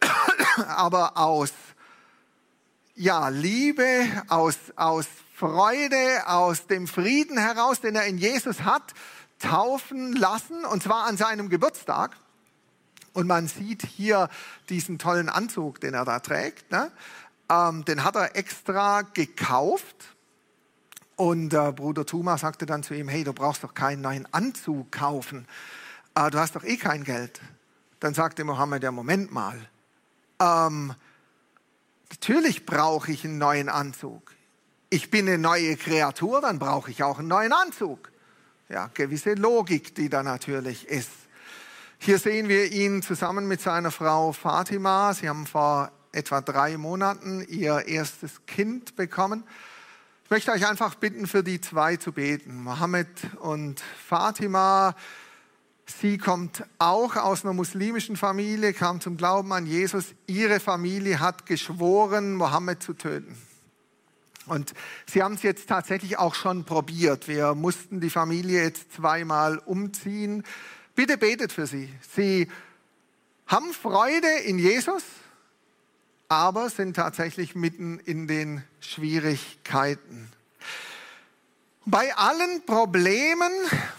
aber 0.68 1.16
aus 1.16 1.52
ja, 2.96 3.28
Liebe, 3.28 4.06
aus, 4.28 4.56
aus 4.76 5.06
Freude, 5.34 6.28
aus 6.28 6.68
dem 6.68 6.86
Frieden 6.86 7.38
heraus, 7.38 7.80
den 7.80 7.96
er 7.96 8.06
in 8.06 8.18
Jesus 8.18 8.60
hat, 8.60 8.94
taufen 9.38 10.14
lassen, 10.14 10.64
und 10.64 10.82
zwar 10.82 11.04
an 11.06 11.16
seinem 11.16 11.48
Geburtstag. 11.48 12.16
Und 13.12 13.26
man 13.26 13.46
sieht 13.46 13.86
hier 13.86 14.28
diesen 14.68 14.98
tollen 14.98 15.28
Anzug, 15.28 15.80
den 15.80 15.94
er 15.94 16.04
da 16.04 16.18
trägt. 16.18 16.70
Ne? 16.72 16.90
Ähm, 17.48 17.84
den 17.84 18.02
hat 18.04 18.16
er 18.16 18.36
extra 18.36 19.02
gekauft. 19.02 19.96
Und 21.16 21.54
äh, 21.54 21.72
Bruder 21.72 22.06
Tuma 22.06 22.38
sagte 22.38 22.66
dann 22.66 22.82
zu 22.82 22.94
ihm, 22.94 23.08
hey, 23.08 23.22
du 23.22 23.32
brauchst 23.32 23.62
doch 23.62 23.74
keinen 23.74 24.02
neuen 24.02 24.26
Anzug 24.32 24.90
kaufen. 24.90 25.46
Äh, 26.16 26.30
du 26.30 26.38
hast 26.38 26.56
doch 26.56 26.64
eh 26.64 26.76
kein 26.76 27.04
Geld. 27.04 27.40
Dann 28.00 28.14
sagte 28.14 28.44
Mohammed, 28.44 28.82
ja, 28.82 28.90
Moment 28.90 29.32
mal. 29.32 29.58
Ähm, 30.40 30.94
natürlich 32.10 32.66
brauche 32.66 33.12
ich 33.12 33.24
einen 33.24 33.38
neuen 33.38 33.68
Anzug. 33.68 34.34
Ich 34.90 35.10
bin 35.10 35.28
eine 35.28 35.38
neue 35.38 35.76
Kreatur, 35.76 36.40
dann 36.40 36.58
brauche 36.58 36.90
ich 36.90 37.02
auch 37.02 37.18
einen 37.18 37.28
neuen 37.28 37.52
Anzug. 37.52 38.10
Ja, 38.68 38.90
gewisse 38.94 39.34
Logik, 39.34 39.94
die 39.94 40.08
da 40.08 40.22
natürlich 40.22 40.88
ist. 40.88 41.10
Hier 41.98 42.18
sehen 42.18 42.48
wir 42.48 42.72
ihn 42.72 43.02
zusammen 43.02 43.46
mit 43.46 43.60
seiner 43.60 43.90
Frau 43.90 44.32
Fatima. 44.32 45.12
Sie 45.12 45.28
haben 45.28 45.46
vor 45.46 45.90
etwa 46.12 46.40
drei 46.40 46.76
Monaten 46.78 47.44
ihr 47.48 47.86
erstes 47.86 48.46
Kind 48.46 48.96
bekommen. 48.96 49.44
Ich 50.24 50.30
möchte 50.30 50.52
euch 50.52 50.66
einfach 50.66 50.94
bitten, 50.94 51.26
für 51.26 51.42
die 51.42 51.60
zwei 51.60 51.96
zu 51.96 52.12
beten. 52.12 52.62
Mohammed 52.62 53.08
und 53.40 53.80
Fatima. 53.80 54.94
Sie 55.86 56.16
kommt 56.16 56.64
auch 56.78 57.16
aus 57.16 57.44
einer 57.44 57.52
muslimischen 57.52 58.16
Familie, 58.16 58.72
kam 58.72 59.02
zum 59.02 59.18
Glauben 59.18 59.52
an 59.52 59.66
Jesus. 59.66 60.14
Ihre 60.26 60.60
Familie 60.60 61.20
hat 61.20 61.44
geschworen, 61.44 62.34
Mohammed 62.36 62.82
zu 62.82 62.94
töten. 62.94 63.36
Und 64.46 64.74
sie 65.06 65.22
haben 65.22 65.34
es 65.34 65.42
jetzt 65.42 65.68
tatsächlich 65.68 66.18
auch 66.18 66.34
schon 66.34 66.64
probiert. 66.64 67.28
Wir 67.28 67.54
mussten 67.54 68.00
die 68.00 68.10
Familie 68.10 68.62
jetzt 68.62 68.92
zweimal 68.92 69.58
umziehen. 69.58 70.44
Bitte 70.94 71.18
betet 71.18 71.52
für 71.52 71.66
sie. 71.66 71.88
Sie 72.14 72.48
haben 73.46 73.72
Freude 73.72 74.28
in 74.44 74.58
Jesus 74.58 75.02
aber 76.28 76.70
sind 76.70 76.94
tatsächlich 76.96 77.54
mitten 77.54 77.98
in 78.00 78.26
den 78.26 78.64
Schwierigkeiten. 78.80 80.32
Bei 81.86 82.16
allen 82.16 82.64
Problemen, 82.64 83.52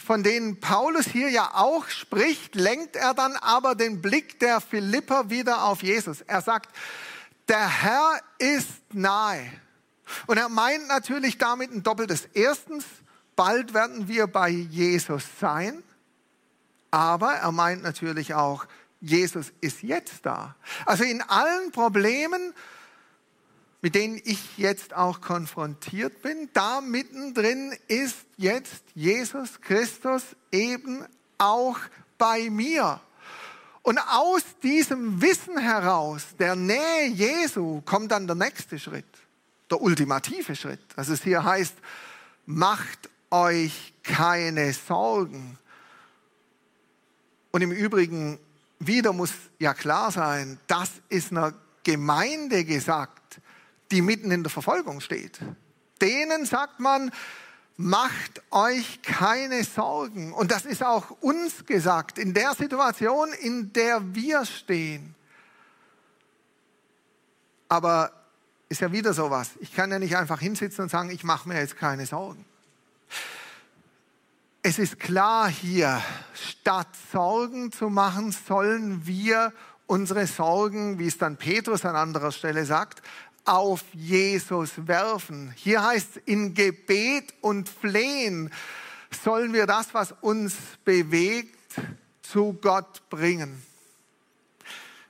von 0.04 0.24
denen 0.24 0.60
Paulus 0.60 1.06
hier 1.06 1.30
ja 1.30 1.52
auch 1.54 1.88
spricht, 1.88 2.56
lenkt 2.56 2.96
er 2.96 3.14
dann 3.14 3.36
aber 3.36 3.76
den 3.76 4.02
Blick 4.02 4.40
der 4.40 4.60
Philipper 4.60 5.30
wieder 5.30 5.66
auf 5.66 5.84
Jesus. 5.84 6.22
Er 6.22 6.42
sagt, 6.42 6.76
der 7.48 7.84
Herr 7.84 8.20
ist 8.40 8.70
nahe. 8.92 9.50
Und 10.28 10.38
er 10.38 10.50
meint 10.50 10.88
natürlich 10.88 11.38
damit 11.38 11.72
ein 11.72 11.84
doppeltes. 11.84 12.28
Erstens, 12.34 12.86
bald 13.36 13.74
werden 13.74 14.08
wir 14.08 14.28
bei 14.28 14.50
Jesus 14.50 15.24
sein. 15.40 15.84
Aber 16.92 17.34
er 17.34 17.52
meint 17.52 17.84
natürlich 17.84 18.34
auch, 18.34 18.66
Jesus 19.02 19.52
ist 19.62 19.84
jetzt 19.84 20.26
da. 20.26 20.56
Also 20.86 21.04
in 21.04 21.22
allen 21.22 21.72
Problemen, 21.72 22.54
mit 23.82 23.96
denen 23.96 24.20
ich 24.24 24.58
jetzt 24.58 24.94
auch 24.94 25.22
konfrontiert 25.22 26.22
bin, 26.22 26.50
da 26.54 26.82
mittendrin 26.82 27.76
ist 27.88 28.26
jetzt 28.38 28.84
Jesus 28.96 29.62
Christus 29.62 30.24
eben 30.52 31.06
auch 31.38 31.78
bei 32.18 32.50
mir. 32.50 33.00
Und 33.84 34.00
aus 34.00 34.42
diesem 34.64 35.22
Wissen 35.22 35.58
heraus, 35.60 36.24
der 36.40 36.56
Nähe 36.56 37.08
Jesu, 37.10 37.82
kommt 37.82 38.12
dann 38.12 38.26
der 38.26 38.36
nächste 38.36 38.80
Schritt, 38.80 39.06
der 39.70 39.82
ultimative 39.82 40.56
Schritt. 40.56 40.82
Also 40.96 41.14
es 41.14 41.24
hier 41.24 41.44
heißt, 41.44 41.76
macht 42.46 43.10
euch 43.32 43.94
keine 44.04 44.74
Sorgen. 44.74 45.58
Und 47.52 47.62
im 47.62 47.72
Übrigen 47.72 48.40
wieder 48.80 49.14
muss 49.14 49.32
ja 49.60 49.74
klar 49.74 50.12
sein, 50.12 50.60
das 50.68 50.92
ist 51.10 51.32
einer 51.32 51.54
Gemeinde 51.84 52.66
gesagt, 52.66 53.40
die 53.92 54.02
mitten 54.02 54.32
in 54.32 54.44
der 54.44 54.50
Verfolgung 54.50 55.02
steht. 55.02 55.40
Denen 56.02 56.46
sagt 56.46 56.80
man, 56.80 57.12
macht 57.78 58.42
euch 58.52 59.02
keine 59.02 59.64
Sorgen. 59.64 60.34
Und 60.34 60.52
das 60.52 60.66
ist 60.66 60.84
auch 60.84 61.12
uns 61.22 61.66
gesagt, 61.66 62.18
in 62.18 62.34
der 62.34 62.54
Situation, 62.56 63.32
in 63.34 63.74
der 63.74 64.16
wir 64.16 64.46
stehen. 64.46 65.16
Aber 67.68 68.12
ist 68.70 68.82
ja 68.82 68.92
wieder 68.92 69.14
sowas. 69.14 69.52
Ich 69.60 69.74
kann 69.74 69.92
ja 69.92 70.00
nicht 70.00 70.18
einfach 70.18 70.40
hinsitzen 70.40 70.84
und 70.84 70.90
sagen, 70.90 71.10
ich 71.10 71.24
mache 71.24 71.48
mir 71.48 71.60
jetzt 71.60 71.78
keine 71.78 72.06
Sorgen. 72.06 72.46
Es 74.64 74.80
ist 74.80 75.00
klar 75.00 75.48
hier, 75.48 76.02
statt 76.34 76.88
Sorgen 77.12 77.72
zu 77.72 77.90
machen, 77.90 78.32
sollen 78.32 79.06
wir 79.06 79.54
unsere 79.86 80.26
Sorgen, 80.26 80.98
wie 80.98 81.06
es 81.08 81.20
dann 81.20 81.38
Petrus 81.38 81.86
an 81.86 81.96
anderer 81.96 82.32
Stelle 82.32 82.66
sagt, 82.66 83.04
auf 83.46 83.84
Jesus 83.94 84.88
werfen. 84.88 85.54
Hier 85.56 85.84
heißt 85.84 86.16
es, 86.16 86.22
in 86.26 86.56
Gebet 86.56 87.34
und 87.42 87.70
Flehen 87.70 88.52
sollen 89.24 89.54
wir 89.54 89.68
das, 89.68 89.94
was 89.94 90.16
uns 90.22 90.56
bewegt, 90.84 91.56
zu 92.24 92.58
Gott 92.60 93.08
bringen. 93.10 93.62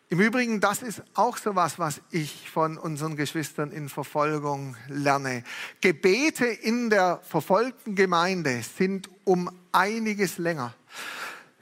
Im 0.09 0.19
Übrigen, 0.19 0.59
das 0.59 0.83
ist 0.83 1.01
auch 1.15 1.35
so 1.37 1.55
was, 1.55 1.79
was 1.79 1.99
ich 2.11 2.51
von 2.51 2.77
unseren 2.77 3.15
Geschwistern 3.15 3.71
in 3.71 3.89
Verfolgung 3.89 4.77
lerne. 4.87 5.43
Gebete 5.81 6.45
in 6.45 6.91
der 6.91 7.21
verfolgten 7.23 7.95
Gemeinde 7.95 8.61
sind 8.61 9.09
um 9.23 9.49
einiges 9.71 10.37
länger, 10.37 10.75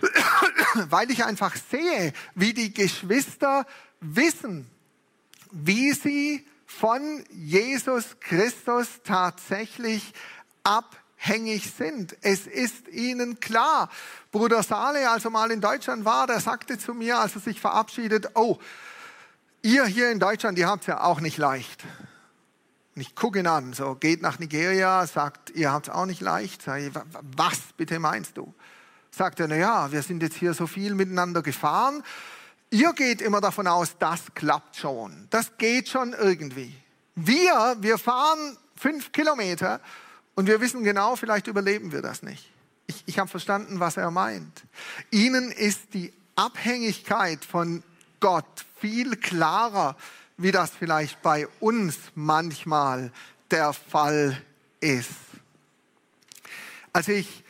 weil 0.90 1.10
ich 1.10 1.24
einfach 1.24 1.56
sehe, 1.56 2.12
wie 2.36 2.54
die 2.54 2.74
Geschwister 2.74 3.66
wissen, 4.02 4.70
wie 5.52 5.94
sie 5.94 6.46
von 6.66 7.24
Jesus 7.32 8.18
Christus 8.20 8.88
tatsächlich 9.06 10.14
abhängig 11.24 11.72
sind. 11.78 12.18
Es 12.22 12.48
ist 12.48 12.88
ihnen 12.90 13.40
klar. 13.40 13.90
Bruder 14.32 14.62
Sale, 14.62 15.10
als 15.10 15.26
er 15.26 15.32
mal 15.32 15.52
in 15.52 15.62
Deutschland 15.62 16.06
war, 16.06 16.28
der 16.28 16.40
sagte 16.40 16.78
zu 16.78 16.94
mir, 16.94 17.20
als 17.20 17.36
er 17.36 17.42
sich 17.42 17.62
verabschiedet, 17.62 18.32
oh, 18.36 18.58
ihr 19.62 19.86
hier 19.86 20.12
in 20.12 20.20
Deutschland, 20.20 20.58
ihr 20.58 20.68
habt 20.68 20.82
es 20.82 20.88
ja 20.88 21.02
auch 21.02 21.22
nicht 21.22 21.38
leicht. 21.38 21.84
Und 22.96 23.02
ich 23.02 23.16
gucke 23.16 23.40
ihn 23.40 23.48
an, 23.48 23.74
so 23.74 23.96
geht 23.96 24.22
nach 24.22 24.40
Nigeria, 24.40 25.08
sagt, 25.08 25.52
ihr 25.52 25.72
habt 25.72 25.88
es 25.88 25.94
auch 25.94 26.06
nicht 26.06 26.22
leicht. 26.22 26.62
Sag 26.62 26.82
ich, 26.82 26.92
was 27.22 27.58
bitte 27.78 28.00
meinst 28.00 28.38
du? 28.38 28.54
Sagt 29.10 29.40
er, 29.40 29.48
na 29.48 29.56
ja, 29.56 29.92
wir 29.92 30.02
sind 30.02 30.22
jetzt 30.22 30.36
hier 30.36 30.54
so 30.54 30.68
viel 30.68 30.94
miteinander 30.94 31.42
gefahren. 31.42 32.04
Ihr 32.70 32.92
geht 32.94 33.22
immer 33.22 33.40
davon 33.40 33.68
aus, 33.68 33.96
das 33.98 34.22
klappt 34.36 34.76
schon. 34.76 35.28
Das 35.30 35.58
geht 35.58 35.88
schon 35.88 36.14
irgendwie. 36.14 36.76
Wir, 37.16 37.78
wir 37.80 37.98
fahren 37.98 38.58
fünf 38.76 39.12
Kilometer 39.12 39.80
und 40.36 40.48
wir 40.48 40.62
wissen 40.62 40.84
genau, 40.84 41.16
vielleicht 41.16 41.48
überleben 41.48 41.92
wir 41.92 42.02
das 42.02 42.24
nicht. 42.24 42.50
Ich, 42.88 43.04
ich 43.06 43.20
habe 43.20 43.30
verstanden, 43.30 43.80
was 43.80 43.98
er 43.98 44.12
meint. 44.12 44.64
Ihnen 45.12 45.52
ist 45.52 45.94
die 45.94 46.12
Abhängigkeit 46.36 47.46
von 47.46 47.84
Gott 48.20 48.66
viel 48.80 49.16
klarer, 49.16 49.96
wie 50.38 50.52
das 50.52 50.72
vielleicht 50.72 51.22
bei 51.22 51.48
uns 51.60 51.98
manchmal 52.16 53.12
der 53.52 53.74
Fall 53.74 54.42
ist. 54.80 55.10
Als 56.92 57.08
ich 57.08 57.44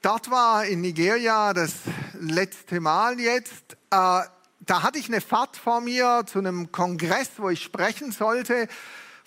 dort 0.00 0.30
war 0.30 0.64
in 0.64 0.80
Nigeria, 0.80 1.52
das 1.52 1.74
letzte 2.14 2.80
Mal 2.80 3.20
jetzt, 3.20 3.74
äh, 3.90 4.22
da 4.60 4.82
hatte 4.82 4.98
ich 4.98 5.08
eine 5.08 5.20
Fahrt 5.20 5.56
vor 5.56 5.80
mir 5.80 6.24
zu 6.26 6.38
einem 6.38 6.72
Kongress, 6.72 7.30
wo 7.36 7.50
ich 7.50 7.62
sprechen 7.62 8.12
sollte 8.12 8.68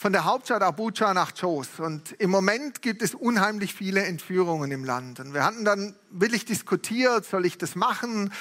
von 0.05 0.13
der 0.13 0.25
Hauptstadt 0.25 0.61
Abuja 0.61 1.15
nach 1.15 1.35
Jos. 1.35 1.79
Und 1.79 2.11
im 2.19 2.29
Moment 2.29 2.83
gibt 2.83 3.01
es 3.01 3.15
unheimlich 3.15 3.73
viele 3.73 4.03
Entführungen 4.03 4.69
im 4.69 4.83
Land. 4.83 5.19
Und 5.19 5.33
wir 5.33 5.43
hatten 5.43 5.65
dann 5.65 5.95
willig 6.11 6.45
diskutiert, 6.45 7.25
soll 7.25 7.43
ich 7.43 7.57
das 7.57 7.73
machen? 7.73 8.31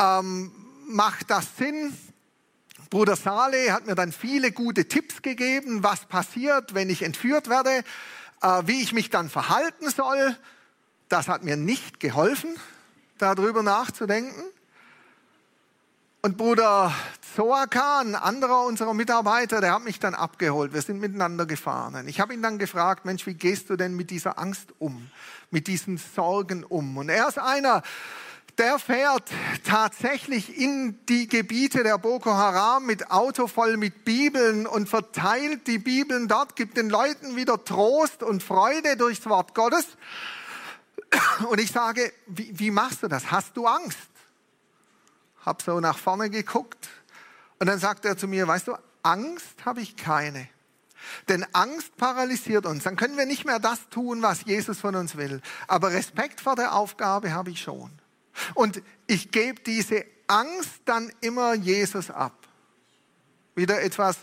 Ähm, 0.00 0.50
macht 0.88 1.30
das 1.30 1.56
Sinn? 1.56 1.96
Bruder 2.90 3.14
Saleh 3.14 3.70
hat 3.70 3.86
mir 3.86 3.94
dann 3.94 4.10
viele 4.10 4.50
gute 4.50 4.88
Tipps 4.88 5.22
gegeben, 5.22 5.84
was 5.84 6.04
passiert, 6.06 6.74
wenn 6.74 6.90
ich 6.90 7.02
entführt 7.02 7.48
werde, 7.48 7.84
äh, 8.42 8.62
wie 8.66 8.82
ich 8.82 8.92
mich 8.92 9.08
dann 9.08 9.28
verhalten 9.28 9.90
soll. 9.90 10.36
Das 11.08 11.28
hat 11.28 11.44
mir 11.44 11.56
nicht 11.56 12.00
geholfen, 12.00 12.56
darüber 13.18 13.62
nachzudenken. 13.62 14.42
Und 16.20 16.36
Bruder 16.36 16.92
Zoaka, 17.36 18.00
ein 18.00 18.16
anderer 18.16 18.64
unserer 18.64 18.92
Mitarbeiter, 18.92 19.60
der 19.60 19.74
hat 19.74 19.84
mich 19.84 20.00
dann 20.00 20.14
abgeholt. 20.14 20.72
Wir 20.72 20.82
sind 20.82 20.98
miteinander 20.98 21.46
gefahren. 21.46 22.08
Ich 22.08 22.18
habe 22.18 22.34
ihn 22.34 22.42
dann 22.42 22.58
gefragt, 22.58 23.04
Mensch, 23.04 23.24
wie 23.26 23.34
gehst 23.34 23.70
du 23.70 23.76
denn 23.76 23.94
mit 23.94 24.10
dieser 24.10 24.36
Angst 24.36 24.74
um, 24.80 25.08
mit 25.52 25.68
diesen 25.68 25.96
Sorgen 25.96 26.64
um? 26.64 26.96
Und 26.96 27.08
er 27.08 27.28
ist 27.28 27.38
einer, 27.38 27.82
der 28.58 28.80
fährt 28.80 29.30
tatsächlich 29.62 30.58
in 30.58 30.98
die 31.06 31.28
Gebiete 31.28 31.84
der 31.84 31.98
Boko 31.98 32.32
Haram 32.32 32.84
mit 32.84 33.12
Auto 33.12 33.46
voll 33.46 33.76
mit 33.76 34.04
Bibeln 34.04 34.66
und 34.66 34.88
verteilt 34.88 35.68
die 35.68 35.78
Bibeln 35.78 36.26
dort, 36.26 36.56
gibt 36.56 36.76
den 36.76 36.90
Leuten 36.90 37.36
wieder 37.36 37.64
Trost 37.64 38.24
und 38.24 38.42
Freude 38.42 38.96
durchs 38.96 39.24
Wort 39.26 39.54
Gottes. 39.54 39.86
Und 41.48 41.60
ich 41.60 41.70
sage, 41.70 42.12
wie, 42.26 42.58
wie 42.58 42.72
machst 42.72 43.04
du 43.04 43.08
das? 43.08 43.30
Hast 43.30 43.56
du 43.56 43.68
Angst? 43.68 43.98
Habe 45.48 45.62
so 45.62 45.80
nach 45.80 45.98
vorne 45.98 46.28
geguckt 46.28 46.88
und 47.58 47.66
dann 47.66 47.78
sagt 47.78 48.04
er 48.04 48.16
zu 48.16 48.28
mir, 48.28 48.46
weißt 48.46 48.68
du, 48.68 48.76
Angst 49.02 49.64
habe 49.64 49.80
ich 49.80 49.96
keine. 49.96 50.48
Denn 51.28 51.46
Angst 51.54 51.96
paralysiert 51.96 52.66
uns. 52.66 52.84
Dann 52.84 52.96
können 52.96 53.16
wir 53.16 53.24
nicht 53.24 53.44
mehr 53.44 53.58
das 53.58 53.88
tun, 53.88 54.20
was 54.20 54.44
Jesus 54.44 54.78
von 54.78 54.94
uns 54.94 55.16
will. 55.16 55.40
Aber 55.66 55.92
Respekt 55.92 56.40
vor 56.40 56.54
der 56.54 56.74
Aufgabe 56.74 57.32
habe 57.32 57.50
ich 57.50 57.60
schon. 57.62 57.90
Und 58.54 58.82
ich 59.06 59.30
gebe 59.30 59.60
diese 59.62 60.04
Angst 60.26 60.82
dann 60.84 61.10
immer 61.20 61.54
Jesus 61.54 62.10
ab. 62.10 62.34
Wieder 63.54 63.80
etwas, 63.82 64.18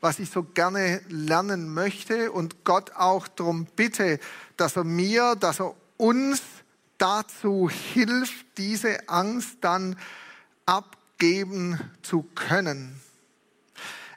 was 0.00 0.20
ich 0.20 0.30
so 0.30 0.44
gerne 0.44 1.00
lernen 1.08 1.74
möchte 1.74 2.30
und 2.30 2.64
Gott 2.64 2.92
auch 2.92 3.26
darum 3.26 3.66
bitte, 3.74 4.20
dass 4.56 4.76
er 4.76 4.84
mir, 4.84 5.34
dass 5.34 5.60
er 5.60 5.74
uns 5.96 6.40
dazu 6.98 7.68
hilft, 7.68 8.46
diese 8.58 9.08
Angst 9.08 9.58
dann 9.60 9.96
abgeben 10.68 11.80
zu 12.02 12.22
können. 12.34 13.00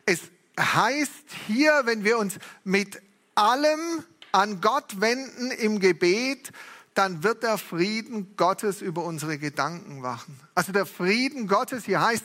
Es 0.05 0.19
heißt 0.59 1.25
hier, 1.47 1.83
wenn 1.85 2.03
wir 2.03 2.17
uns 2.17 2.39
mit 2.65 3.01
allem 3.35 4.03
an 4.33 4.59
Gott 4.59 4.99
wenden 4.99 5.51
im 5.51 5.79
Gebet, 5.79 6.51
dann 6.93 7.23
wird 7.23 7.43
der 7.43 7.57
Frieden 7.57 8.35
Gottes 8.35 8.81
über 8.81 9.05
unsere 9.05 9.37
Gedanken 9.37 10.03
wachen. 10.03 10.37
Also 10.53 10.73
der 10.73 10.85
Frieden 10.85 11.47
Gottes, 11.47 11.85
hier 11.85 12.01
heißt, 12.01 12.23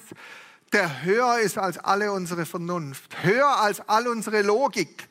der 0.72 1.04
höher 1.04 1.38
ist 1.38 1.56
als 1.56 1.78
alle 1.78 2.10
unsere 2.10 2.46
Vernunft, 2.46 3.22
höher 3.22 3.60
als 3.60 3.80
all 3.88 4.08
unsere 4.08 4.42
Logik. 4.42 5.08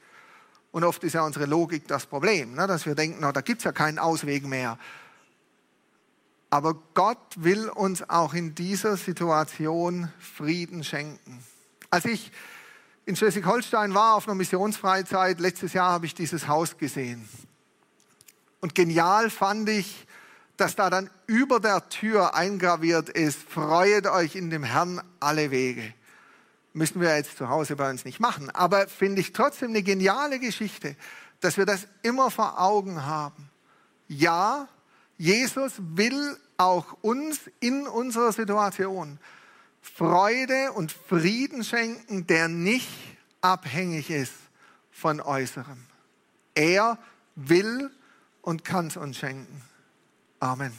Und 0.71 0.83
oft 0.83 1.01
ist 1.05 1.13
ja 1.13 1.21
unsere 1.23 1.45
Logik 1.45 1.87
das 1.87 2.05
Problem, 2.05 2.53
ne, 2.53 2.67
dass 2.67 2.85
wir 2.85 2.95
denken, 2.95 3.21
da 3.21 3.39
gibt 3.39 3.59
es 3.59 3.63
ja 3.63 3.71
keinen 3.71 3.97
Ausweg 3.97 4.45
mehr. 4.45 4.77
Aber 6.49 6.75
Gott 6.93 7.35
will 7.35 7.69
uns 7.69 8.09
auch 8.09 8.33
in 8.33 8.55
dieser 8.55 8.97
Situation 8.97 10.11
Frieden 10.19 10.83
schenken. 10.83 11.43
Als 11.89 12.05
ich 12.05 12.31
in 13.05 13.15
Schleswig-Holstein 13.15 13.93
war 13.93 14.15
auf 14.15 14.27
einer 14.27 14.35
Missionsfreizeit, 14.35 15.39
letztes 15.39 15.73
Jahr 15.73 15.91
habe 15.91 16.05
ich 16.05 16.15
dieses 16.15 16.47
Haus 16.47 16.77
gesehen. 16.77 17.27
Und 18.61 18.73
genial 18.73 19.29
fand 19.29 19.69
ich, 19.69 20.07
dass 20.57 20.75
da 20.75 20.89
dann 20.89 21.09
über 21.27 21.59
der 21.59 21.89
Tür 21.89 22.33
eingraviert 22.33 23.09
ist, 23.09 23.37
freuet 23.37 24.07
euch 24.07 24.35
in 24.35 24.49
dem 24.49 24.63
Herrn 24.63 25.01
alle 25.19 25.51
Wege. 25.51 25.93
Müssen 26.73 26.99
wir 26.99 27.15
jetzt 27.15 27.37
zu 27.37 27.49
Hause 27.49 27.75
bei 27.75 27.89
uns 27.89 28.05
nicht 28.05 28.19
machen. 28.19 28.49
Aber 28.49 28.87
finde 28.87 29.21
ich 29.21 29.33
trotzdem 29.33 29.69
eine 29.69 29.83
geniale 29.83 30.39
Geschichte, 30.39 30.95
dass 31.41 31.57
wir 31.57 31.65
das 31.65 31.87
immer 32.01 32.31
vor 32.31 32.59
Augen 32.59 33.05
haben. 33.05 33.49
Ja, 34.07 34.67
Jesus 35.17 35.73
will 35.77 36.37
auch 36.57 36.97
uns 37.01 37.39
in 37.59 37.87
unserer 37.87 38.31
Situation 38.31 39.19
Freude 39.81 40.71
und 40.73 40.91
Frieden 40.91 41.63
schenken, 41.63 42.27
der 42.27 42.47
nicht 42.47 42.89
abhängig 43.41 44.09
ist 44.09 44.33
von 44.91 45.21
Äußerem. 45.21 45.77
Er 46.55 46.97
will 47.35 47.91
und 48.41 48.63
kann 48.63 48.87
es 48.87 48.97
uns 48.97 49.17
schenken. 49.17 49.61
Amen. 50.39 50.73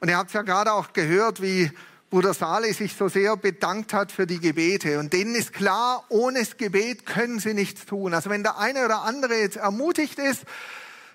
Und 0.00 0.08
ihr 0.08 0.16
habt 0.16 0.32
ja 0.32 0.42
gerade 0.42 0.72
auch 0.72 0.92
gehört, 0.92 1.40
wie 1.42 1.70
Bruder 2.10 2.34
Saleh 2.34 2.72
sich 2.72 2.94
so 2.94 3.08
sehr 3.08 3.36
bedankt 3.36 3.92
hat 3.92 4.12
für 4.12 4.26
die 4.26 4.38
Gebete. 4.38 4.98
Und 4.98 5.12
denen 5.12 5.34
ist 5.34 5.52
klar, 5.52 6.04
ohne 6.10 6.40
das 6.40 6.56
Gebet 6.56 7.06
können 7.06 7.40
sie 7.40 7.54
nichts 7.54 7.86
tun. 7.86 8.14
Also 8.14 8.30
wenn 8.30 8.42
der 8.42 8.58
eine 8.58 8.84
oder 8.84 9.02
andere 9.02 9.34
jetzt 9.34 9.56
ermutigt 9.56 10.18
ist, 10.18 10.44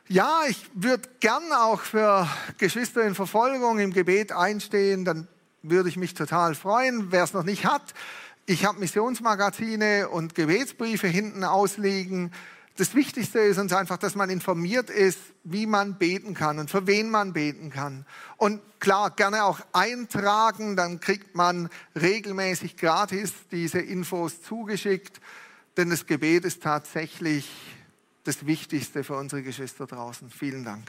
ja, 0.10 0.42
ich 0.50 0.60
würde 0.74 1.08
gern 1.20 1.54
auch 1.54 1.82
für 1.82 2.28
Geschwister 2.58 3.04
in 3.04 3.14
Verfolgung 3.14 3.78
im 3.78 3.94
Gebet 3.94 4.32
einstehen, 4.32 5.06
dann 5.06 5.28
würde 5.62 5.88
ich 5.88 5.98
mich 5.98 6.16
total 6.16 6.56
freuen. 6.56 7.12
Wer 7.12 7.24
es 7.24 7.34
noch 7.34 7.44
nicht 7.44 7.66
hat, 7.66 7.94
ich 8.48 8.66
habe 8.66 8.80
Missionsmagazine 8.80 10.10
und 10.10 10.34
Gebetsbriefe 10.34 11.08
hinten 11.08 11.44
ausliegen. 11.44 12.32
Das 12.78 12.96
Wichtigste 12.96 13.38
ist 13.40 13.60
uns 13.60 13.72
einfach, 13.72 13.98
dass 13.98 14.16
man 14.16 14.32
informiert 14.32 14.90
ist, 14.90 15.20
wie 15.44 15.68
man 15.68 16.00
beten 16.00 16.34
kann 16.34 16.58
und 16.58 16.72
für 16.72 16.88
wen 16.88 17.12
man 17.12 17.34
beten 17.34 17.70
kann. 17.70 18.08
Und 18.38 18.62
klar, 18.80 19.12
gerne 19.12 19.44
auch 19.44 19.60
eintragen, 19.74 20.76
dann 20.76 21.00
kriegt 21.00 21.36
man 21.36 21.70
regelmäßig 22.02 22.78
gratis 22.78 23.34
diese 23.52 23.80
Infos 23.80 24.42
zugeschickt, 24.42 25.22
denn 25.78 25.92
das 25.92 26.08
Gebet 26.08 26.46
ist 26.46 26.64
tatsächlich 26.64 27.48
das 28.30 28.46
Wichtigste 28.46 29.04
für 29.04 29.16
unsere 29.16 29.42
Geschwister 29.42 29.88
draußen. 29.88 30.30
Vielen 30.30 30.64
Dank. 30.64 30.84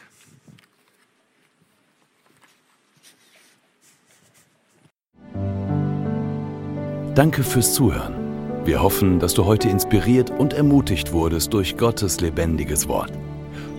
Danke 7.15 7.43
fürs 7.43 7.73
Zuhören. 7.75 8.67
Wir 8.67 8.83
hoffen, 8.83 9.19
dass 9.19 9.33
du 9.33 9.47
heute 9.47 9.71
inspiriert 9.71 10.29
und 10.31 10.53
ermutigt 10.53 11.13
wurdest 11.13 11.55
durch 11.55 11.79
Gottes 11.79 12.21
lebendiges 12.21 12.87
Wort. 12.89 13.13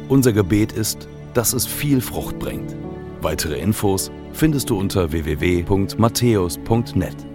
Unser 0.10 0.34
Gebet 0.34 0.71
ist, 0.71 1.08
dass 1.36 1.54
es 1.54 1.67
viel 1.67 2.02
Frucht 2.02 2.39
bringt. 2.39 2.76
Weitere 3.22 3.59
Infos 3.59 4.09
findest 4.34 4.72
du 4.72 4.80
unter 4.80 5.12
www.matthäus.net. 5.12 7.30